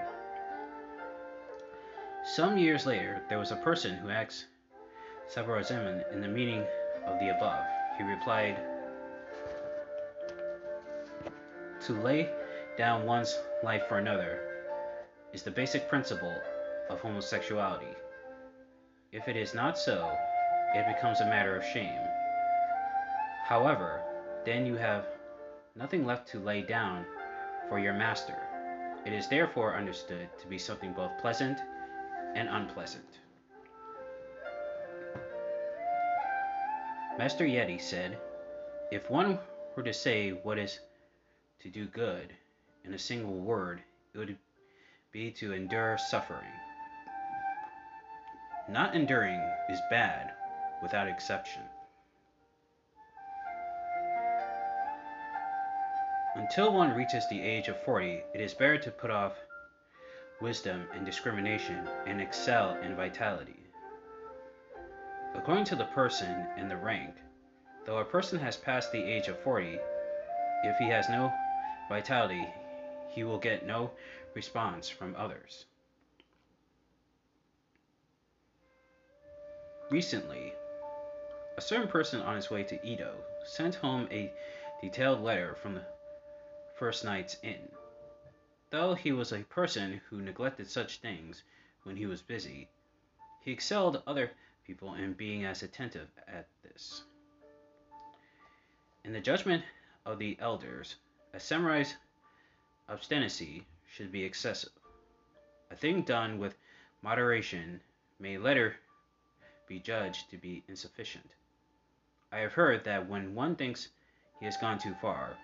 Some 2.35 2.57
years 2.57 2.87
later, 2.87 3.21
there 3.29 3.39
was 3.39 3.51
a 3.51 3.57
person 3.57 3.97
who 3.97 4.09
asked 4.09 4.47
Saburosemon 5.29 6.05
in 6.13 6.21
the 6.21 6.29
meaning 6.29 6.65
of 7.07 7.19
the 7.19 7.31
above. 7.31 7.65
He 7.97 8.05
replied, 8.05 8.59
To 11.87 11.93
lay 11.93 12.31
down 12.77 13.05
one's 13.05 13.39
life 13.63 13.87
for 13.89 13.99
another 13.99 14.41
is 15.33 15.43
the 15.43 15.51
basic 15.51 15.89
principle 15.89 16.35
of 16.91 17.01
homosexuality. 17.01 17.95
If 19.13 19.29
it 19.29 19.37
is 19.37 19.55
not 19.55 19.79
so, 19.79 20.11
it 20.75 20.87
becomes 20.95 21.21
a 21.21 21.27
matter 21.27 21.57
of 21.57 21.65
shame. 21.65 22.01
However, 23.45 24.03
then 24.45 24.67
you 24.67 24.77
have 24.77 25.07
nothing 25.77 26.05
left 26.05 26.29
to 26.29 26.39
lay 26.39 26.63
down 26.63 27.05
for 27.69 27.79
your 27.79 27.95
master. 27.95 28.37
It 29.05 29.13
is 29.13 29.29
therefore 29.29 29.77
understood 29.77 30.29
to 30.41 30.47
be 30.47 30.59
something 30.59 30.93
both 30.93 31.19
pleasant 31.19 31.59
and 32.35 32.49
unpleasant. 32.49 33.21
Master 37.17 37.45
Ittei 37.45 37.81
said, 37.81 38.19
If 38.91 39.09
one 39.09 39.39
were 39.77 39.85
to 39.85 39.93
say 39.93 40.31
what 40.31 40.59
is 40.59 40.81
to 41.61 41.69
do 41.71 41.87
good 41.87 42.35
in 42.85 42.93
a 42.93 42.99
single 42.99 43.39
word, 43.39 43.83
it 44.13 44.19
would 44.19 44.37
be 45.13 45.31
to 45.31 45.53
endure 45.53 45.97
suffering. 45.97 46.51
Not 48.69 48.97
enduring 48.97 49.41
is 49.69 49.79
bad 49.91 50.33
without 50.83 51.07
exception. 51.07 51.63
Until 56.35 56.75
one 56.75 56.95
reaches 56.97 57.29
the 57.29 57.41
age 57.41 57.69
of 57.69 57.81
40, 57.85 58.23
it 58.35 58.41
is 58.41 58.55
better 58.55 58.79
to 58.79 58.91
put 58.91 59.13
off 59.13 59.35
wisdom 60.41 60.89
and 60.93 61.07
discrimination 61.07 61.89
and 62.07 62.21
excel 62.21 62.77
in 62.83 62.97
vitality. 62.97 63.64
According 65.35 65.65
to 65.67 65.77
the 65.77 65.85
person 65.87 66.31
and 66.57 66.71
the 66.71 66.77
rank, 66.77 67.17
though 67.85 67.99
a 67.99 68.05
person 68.05 68.39
has 68.39 68.57
passed 68.57 68.93
the 68.93 69.03
age 69.03 69.29
of 69.29 69.39
40, 69.41 69.79
if 70.65 70.79
he 70.79 70.89
has 70.89 71.09
no 71.09 71.33
vitality, 71.89 72.49
he 73.11 73.25
will 73.25 73.39
get 73.39 73.67
no 73.67 73.91
response 74.35 74.89
from 74.89 75.15
others. 75.17 75.67
Recently, 79.91 80.55
a 81.59 81.61
certain 81.61 81.89
person 81.89 82.21
on 82.21 82.37
his 82.37 82.51
way 82.51 82.63
to 82.65 82.87
Edo 82.87 83.15
sent 83.45 83.75
home 83.75 84.09
a 84.11 84.33
detailed 84.81 85.21
letter 85.21 85.55
from 85.57 85.75
the 85.75 85.85
first 86.79 87.05
night's 87.05 87.37
inn. 87.43 87.69
Though 88.71 88.95
he 88.95 89.13
was 89.13 89.33
a 89.33 89.45
person 89.45 90.01
who 90.09 90.23
neglected 90.23 90.71
such 90.71 90.99
things 90.99 91.43
when 91.83 91.97
he 91.97 92.07
was 92.07 92.23
busy, 92.23 92.71
he 93.41 93.53
excelled 93.53 94.03
other 94.07 94.31
people 94.67 94.95
in 94.95 95.13
being 95.13 95.45
as 95.45 95.63
attentive 95.63 96.09
at 96.27 96.47
this. 96.63 97.03
In 99.05 99.13
the 99.13 99.21
judgment 99.21 99.63
of 100.07 100.19
the 100.19 100.37
elders, 100.41 100.97
a 101.35 101.41
samurai's 101.41 101.95
obstinacy 102.89 103.67
should 103.91 104.11
be 104.11 104.25
excessive. 104.25 104.73
A 105.71 105.77
thing 105.77 106.03
done 106.03 106.39
with 106.39 106.57
moderation 107.03 107.81
may 108.19 108.39
later 108.39 108.77
be 109.67 109.79
judged 109.79 110.31
to 110.31 110.39
be 110.39 110.63
insufficient. 110.69 111.29
I 112.33 112.39
have 112.39 112.53
heard 112.53 112.85
that 112.85 113.09
when 113.09 113.35
one 113.35 113.57
thinks 113.57 113.89
he 114.39 114.47
has 114.47 114.57
gone 114.57 114.79
too 114.79 114.95
far, 115.01 115.37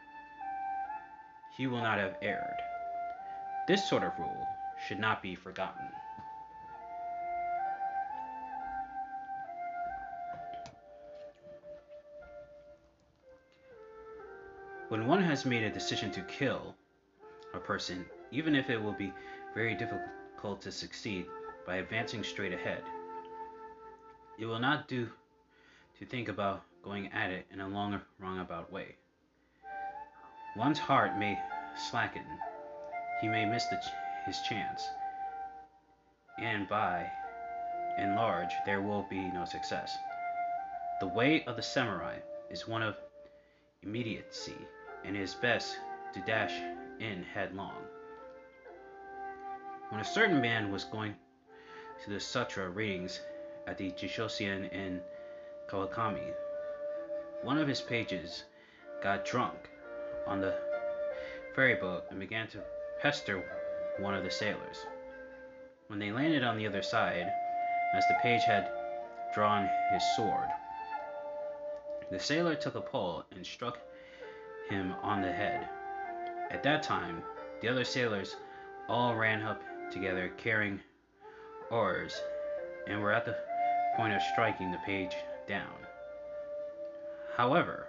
he 1.56 1.66
will 1.66 1.82
not 1.82 1.98
have 1.98 2.16
erred. 2.22 2.60
This 3.68 3.88
sort 3.88 4.02
of 4.02 4.18
rule 4.18 4.46
should 4.86 4.98
not 4.98 5.22
be 5.22 5.34
forgotten. 5.34 5.86
When 14.90 15.06
one 15.06 15.22
has 15.22 15.46
made 15.46 15.62
a 15.62 15.70
decision 15.70 16.10
to 16.10 16.22
kill 16.22 16.74
a 17.54 17.60
person, 17.60 18.04
even 18.32 18.56
if 18.56 18.68
it 18.70 18.82
will 18.82 18.92
be 18.92 19.12
very 19.54 19.76
difficult 19.76 20.60
to 20.62 20.72
succeed 20.72 21.26
by 21.64 21.76
advancing 21.76 22.24
straight 22.24 22.52
ahead, 22.52 22.82
it 24.36 24.46
will 24.46 24.58
not 24.58 24.88
do 24.88 25.08
to 26.00 26.04
think 26.04 26.26
about 26.26 26.64
going 26.82 27.06
at 27.12 27.30
it 27.30 27.46
in 27.52 27.60
a 27.60 27.68
long 27.68 28.00
wrongabout 28.20 28.72
way. 28.72 28.96
One's 30.56 30.80
heart 30.80 31.16
may 31.16 31.38
slacken, 31.76 32.26
he 33.20 33.28
may 33.28 33.46
miss 33.46 33.66
ch- 33.66 34.26
his 34.26 34.40
chance, 34.48 34.82
and 36.40 36.68
by 36.68 37.08
and 37.96 38.16
large 38.16 38.50
there 38.66 38.82
will 38.82 39.06
be 39.08 39.20
no 39.30 39.44
success. 39.44 39.96
The 40.98 41.06
way 41.06 41.44
of 41.44 41.54
the 41.54 41.62
samurai 41.62 42.16
is 42.50 42.66
one 42.66 42.82
of 42.82 42.96
immediacy 43.84 44.56
and 45.04 45.16
it 45.16 45.20
is 45.20 45.34
best 45.34 45.78
to 46.14 46.20
dash 46.20 46.52
in 47.00 47.22
headlong. 47.22 47.76
When 49.90 50.00
a 50.00 50.04
certain 50.04 50.40
man 50.40 50.70
was 50.70 50.84
going 50.84 51.14
to 52.04 52.10
the 52.10 52.20
sutra 52.20 52.68
readings 52.68 53.20
at 53.66 53.78
the 53.78 53.90
Jissoin 53.92 54.70
in 54.72 55.00
Kawakami, 55.68 56.32
one 57.42 57.58
of 57.58 57.68
his 57.68 57.80
pages 57.80 58.44
got 59.02 59.24
drunk 59.24 59.70
on 60.26 60.40
the 60.40 60.54
ferry 61.54 61.74
boat 61.74 62.04
and 62.10 62.20
began 62.20 62.46
to 62.48 62.62
pester 63.00 63.42
one 63.98 64.14
of 64.14 64.24
the 64.24 64.30
sailors. 64.30 64.86
When 65.88 65.98
they 65.98 66.12
landed 66.12 66.44
on 66.44 66.56
the 66.56 66.66
other 66.66 66.82
side, 66.82 67.32
as 67.94 68.04
the 68.08 68.18
page 68.22 68.42
had 68.44 68.70
drawn 69.34 69.68
his 69.92 70.02
sword, 70.14 70.48
the 72.10 72.18
sailor 72.18 72.54
took 72.54 72.74
a 72.74 72.80
pole 72.80 73.24
and 73.30 73.44
struck 73.44 73.78
him 74.70 74.94
on 75.02 75.20
the 75.20 75.32
head. 75.32 75.68
At 76.50 76.62
that 76.62 76.82
time, 76.82 77.22
the 77.60 77.68
other 77.68 77.84
sailors 77.84 78.36
all 78.88 79.14
ran 79.14 79.42
up 79.42 79.62
together 79.90 80.32
carrying 80.38 80.80
oars 81.70 82.18
and 82.86 83.00
were 83.00 83.12
at 83.12 83.24
the 83.24 83.36
point 83.96 84.14
of 84.14 84.22
striking 84.32 84.70
the 84.70 84.78
page 84.78 85.14
down. 85.46 85.74
However, 87.36 87.88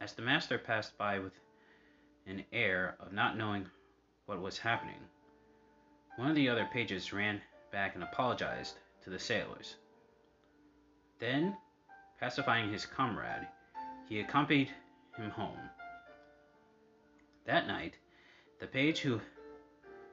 as 0.00 0.12
the 0.12 0.22
master 0.22 0.58
passed 0.58 0.96
by 0.96 1.18
with 1.18 1.32
an 2.26 2.44
air 2.52 2.96
of 3.00 3.12
not 3.12 3.36
knowing 3.36 3.66
what 4.26 4.40
was 4.40 4.58
happening, 4.58 5.00
one 6.16 6.30
of 6.30 6.36
the 6.36 6.48
other 6.48 6.68
pages 6.72 7.12
ran 7.12 7.40
back 7.72 7.94
and 7.94 8.04
apologized 8.04 8.78
to 9.04 9.10
the 9.10 9.18
sailors. 9.18 9.76
Then, 11.18 11.56
pacifying 12.18 12.72
his 12.72 12.86
comrade, 12.86 13.46
he 14.08 14.20
accompanied 14.20 14.70
him 15.16 15.30
home. 15.30 15.58
That 17.50 17.66
night, 17.66 17.94
the 18.60 18.68
page 18.68 19.00
who, 19.00 19.20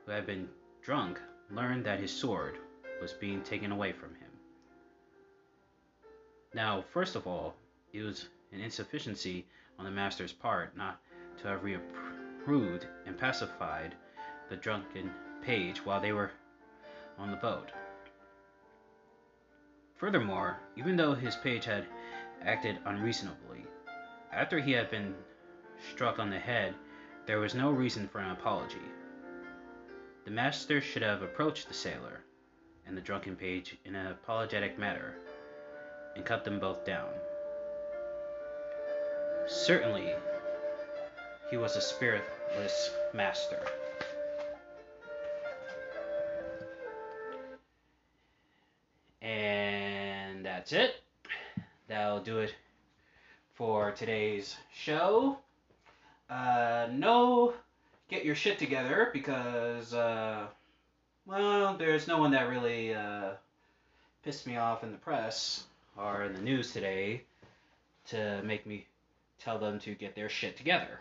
who 0.04 0.12
had 0.12 0.26
been 0.26 0.50
drunk 0.82 1.22
learned 1.52 1.86
that 1.86 2.00
his 2.00 2.12
sword 2.12 2.58
was 3.00 3.14
being 3.14 3.44
taken 3.44 3.72
away 3.72 3.92
from 3.92 4.16
him. 4.16 4.32
Now, 6.56 6.82
first 6.82 7.16
of 7.16 7.28
all, 7.28 7.54
it 7.94 8.02
was 8.02 8.28
an 8.52 8.60
insufficiency 8.60 9.46
on 9.78 9.86
the 9.86 9.92
master's 9.92 10.34
part 10.34 10.76
not 10.76 11.00
to 11.38 11.48
have 11.48 11.64
reproved 11.64 12.88
and 13.06 13.16
pacified 13.16 13.94
the 14.50 14.56
drunken 14.56 15.12
page 15.44 15.86
while 15.86 16.02
they 16.02 16.14
were 16.14 16.32
on 17.20 17.30
the 17.30 17.38
boat. 17.38 17.72
Furthermore, 19.94 20.58
even 20.76 20.98
though 20.98 21.14
his 21.14 21.36
page 21.36 21.66
had 21.66 21.86
acted 22.42 22.80
unreasonably, 22.86 23.64
after 24.32 24.58
he 24.58 24.72
had 24.72 24.90
been 24.90 25.14
struck 25.94 26.18
on 26.18 26.32
the 26.32 26.40
head, 26.40 26.74
there 27.28 27.40
was 27.40 27.54
no 27.54 27.70
reason 27.70 28.08
for 28.08 28.20
an 28.20 28.32
apology. 28.32 28.82
The 30.24 30.32
master 30.32 30.80
should 30.80 31.02
have 31.02 31.22
approached 31.22 31.68
the 31.68 31.74
sailor 31.74 32.22
and 32.86 32.96
the 32.96 33.02
drunken 33.02 33.36
page 33.36 33.78
in 33.84 33.96
an 33.96 34.08
apologetic 34.08 34.80
manner 34.80 35.14
and 36.16 36.24
cut 36.24 36.46
them 36.46 36.58
both 36.58 36.86
down. 36.86 37.10
Certainly, 39.46 40.14
he 41.52 41.58
was 41.58 41.76
a 41.76 41.82
spiritless 41.82 42.92
master. 43.14 43.60
And 49.22 50.46
that's 50.46 50.72
it. 50.72 51.02
That'll 51.90 52.22
do 52.22 52.40
it 52.40 52.56
for 53.54 53.92
today's 53.92 54.56
show. 54.74 55.40
Uh, 56.30 56.88
no, 56.92 57.54
get 58.10 58.26
your 58.26 58.36
shit 58.36 58.60
together 58.60 59.10
because, 59.14 59.94
uh, 59.94 60.48
well, 61.26 61.76
there's 61.78 62.08
no 62.08 62.18
one 62.18 62.32
that 62.32 62.50
really 62.50 62.94
uh, 62.94 63.32
pissed 64.24 64.46
me 64.46 64.58
off 64.58 64.84
in 64.84 64.92
the 64.92 64.98
press 64.98 65.64
or 65.98 66.24
in 66.24 66.34
the 66.34 66.42
news 66.42 66.74
today 66.74 67.22
to 68.08 68.42
make 68.44 68.66
me 68.66 68.86
tell 69.40 69.58
them 69.58 69.80
to 69.80 69.94
get 69.94 70.16
their 70.16 70.30
shit 70.30 70.58
together. 70.58 71.00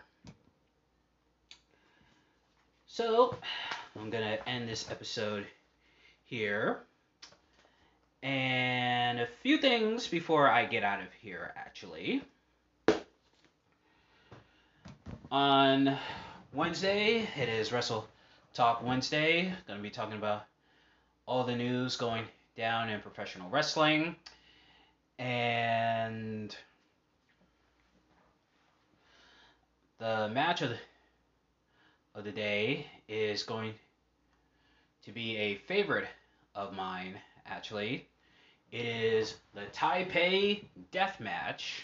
So, 2.87 3.35
I'm 3.99 4.09
going 4.09 4.23
to 4.23 4.49
end 4.49 4.67
this 4.67 4.89
episode 4.89 5.45
here. 6.23 6.79
And 8.23 9.19
a 9.19 9.27
few 9.43 9.57
things 9.57 10.07
before 10.07 10.49
I 10.49 10.65
get 10.65 10.83
out 10.83 11.01
of 11.01 11.13
here, 11.21 11.53
actually. 11.55 12.23
On 15.29 15.97
Wednesday, 16.53 17.27
it 17.35 17.49
is 17.49 17.73
Wrestle 17.73 18.07
Talk 18.53 18.81
Wednesday. 18.81 19.53
Going 19.67 19.77
to 19.77 19.83
be 19.83 19.89
talking 19.89 20.17
about 20.17 20.45
all 21.25 21.43
the 21.43 21.55
news 21.55 21.97
going 21.97 22.23
down 22.55 22.89
in 22.89 23.01
professional 23.01 23.49
wrestling. 23.49 24.15
And 25.19 26.55
the 29.99 30.29
match 30.29 30.61
of 30.61 30.69
the, 30.69 30.77
of 32.15 32.23
the 32.23 32.31
day 32.31 32.87
is 33.09 33.43
going 33.43 33.73
to 35.03 35.11
be 35.11 35.35
a 35.35 35.55
favorite 35.55 36.07
of 36.55 36.73
mine, 36.73 37.15
actually. 37.45 38.07
It 38.71 38.85
is 38.85 39.35
the 39.53 39.65
Taipei 39.73 40.63
Death 40.91 41.19
Match 41.19 41.83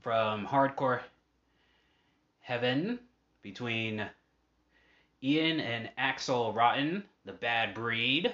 from 0.00 0.46
Hardcore 0.46 1.00
Heaven 2.42 2.98
between 3.40 4.06
Ian 5.22 5.60
and 5.60 5.90
Axl 5.98 6.54
Rotten, 6.54 7.04
the 7.24 7.32
Bad 7.32 7.74
Breed. 7.74 8.32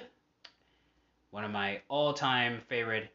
One 1.31 1.43
of 1.43 1.51
my 1.51 1.81
all 1.87 2.13
time 2.13 2.61
favorite, 2.67 3.09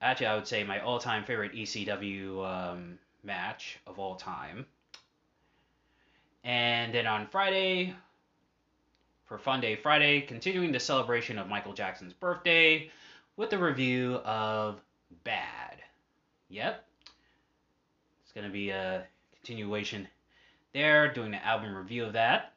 actually, 0.00 0.26
I 0.26 0.34
would 0.34 0.48
say 0.48 0.64
my 0.64 0.80
all 0.80 0.98
time 0.98 1.24
favorite 1.24 1.52
ECW 1.52 2.44
um, 2.44 2.98
match 3.22 3.78
of 3.86 3.98
all 3.98 4.16
time. 4.16 4.66
And 6.42 6.94
then 6.94 7.06
on 7.06 7.26
Friday, 7.26 7.94
for 9.26 9.38
Fun 9.38 9.60
Day 9.60 9.76
Friday, 9.76 10.22
continuing 10.22 10.72
the 10.72 10.80
celebration 10.80 11.38
of 11.38 11.48
Michael 11.48 11.74
Jackson's 11.74 12.14
birthday 12.14 12.90
with 13.36 13.52
a 13.52 13.58
review 13.58 14.16
of 14.24 14.80
Bad. 15.24 15.76
Yep. 16.48 16.84
It's 18.22 18.32
going 18.32 18.46
to 18.46 18.52
be 18.52 18.70
a 18.70 19.06
continuation 19.40 20.06
there, 20.74 21.12
doing 21.12 21.34
an 21.34 21.40
album 21.42 21.74
review 21.74 22.04
of 22.04 22.12
that. 22.12 22.52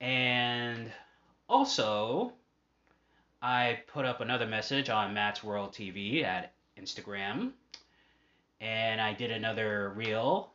And 0.00 0.90
also, 1.48 2.32
I 3.40 3.80
put 3.86 4.04
up 4.04 4.20
another 4.20 4.46
message 4.46 4.90
on 4.90 5.14
Matt's 5.14 5.42
World 5.42 5.72
TV 5.72 6.22
at 6.24 6.52
Instagram. 6.80 7.52
And 8.60 9.00
I 9.00 9.12
did 9.14 9.30
another 9.30 9.92
reel. 9.96 10.50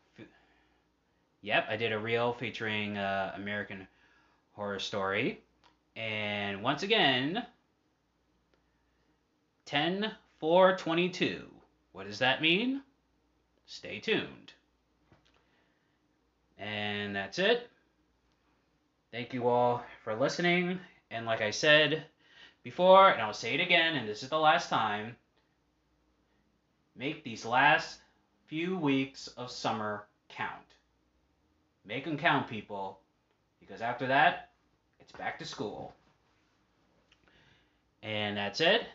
Yep, 1.41 1.65
I 1.69 1.77
did 1.77 1.91
a 1.91 1.99
reel 1.99 2.34
featuring 2.34 2.97
uh, 2.97 3.34
American 3.36 3.88
Horror 4.53 4.79
Story. 4.79 5.41
And 5.95 6.61
once 6.61 6.84
again, 6.84 7.45
10 9.65 10.11
4 10.39 10.77
22. 10.77 11.49
What 11.91 12.07
does 12.07 12.19
that 12.19 12.41
mean? 12.41 12.81
Stay 13.65 13.99
tuned. 13.99 14.53
And 16.57 17.15
that's 17.15 17.39
it. 17.39 17.69
Thank 19.11 19.33
you 19.33 19.47
all 19.47 19.83
for 20.03 20.15
listening. 20.15 20.79
And 21.11 21.25
like 21.25 21.41
I 21.41 21.51
said 21.51 22.05
before, 22.63 23.09
and 23.09 23.21
I'll 23.21 23.33
say 23.33 23.53
it 23.53 23.61
again, 23.61 23.95
and 23.95 24.07
this 24.07 24.23
is 24.23 24.29
the 24.29 24.39
last 24.39 24.69
time 24.69 25.15
make 26.95 27.23
these 27.23 27.45
last 27.45 27.99
few 28.47 28.77
weeks 28.77 29.27
of 29.37 29.51
summer 29.51 30.05
count. 30.29 30.61
Make 31.85 32.05
them 32.05 32.17
count, 32.17 32.47
people, 32.47 32.99
because 33.59 33.81
after 33.81 34.07
that, 34.07 34.51
it's 34.99 35.11
back 35.11 35.39
to 35.39 35.45
school. 35.45 35.93
And 38.01 38.37
that's 38.37 38.61
it. 38.61 38.85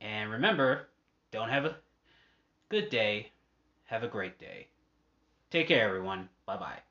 And 0.00 0.30
remember, 0.30 0.88
don't 1.32 1.50
have 1.50 1.64
a 1.64 1.76
good 2.68 2.88
day, 2.88 3.30
have 3.84 4.02
a 4.02 4.08
great 4.08 4.38
day. 4.38 4.68
Take 5.50 5.68
care, 5.68 5.86
everyone. 5.88 6.28
Bye 6.46 6.56
bye. 6.56 6.82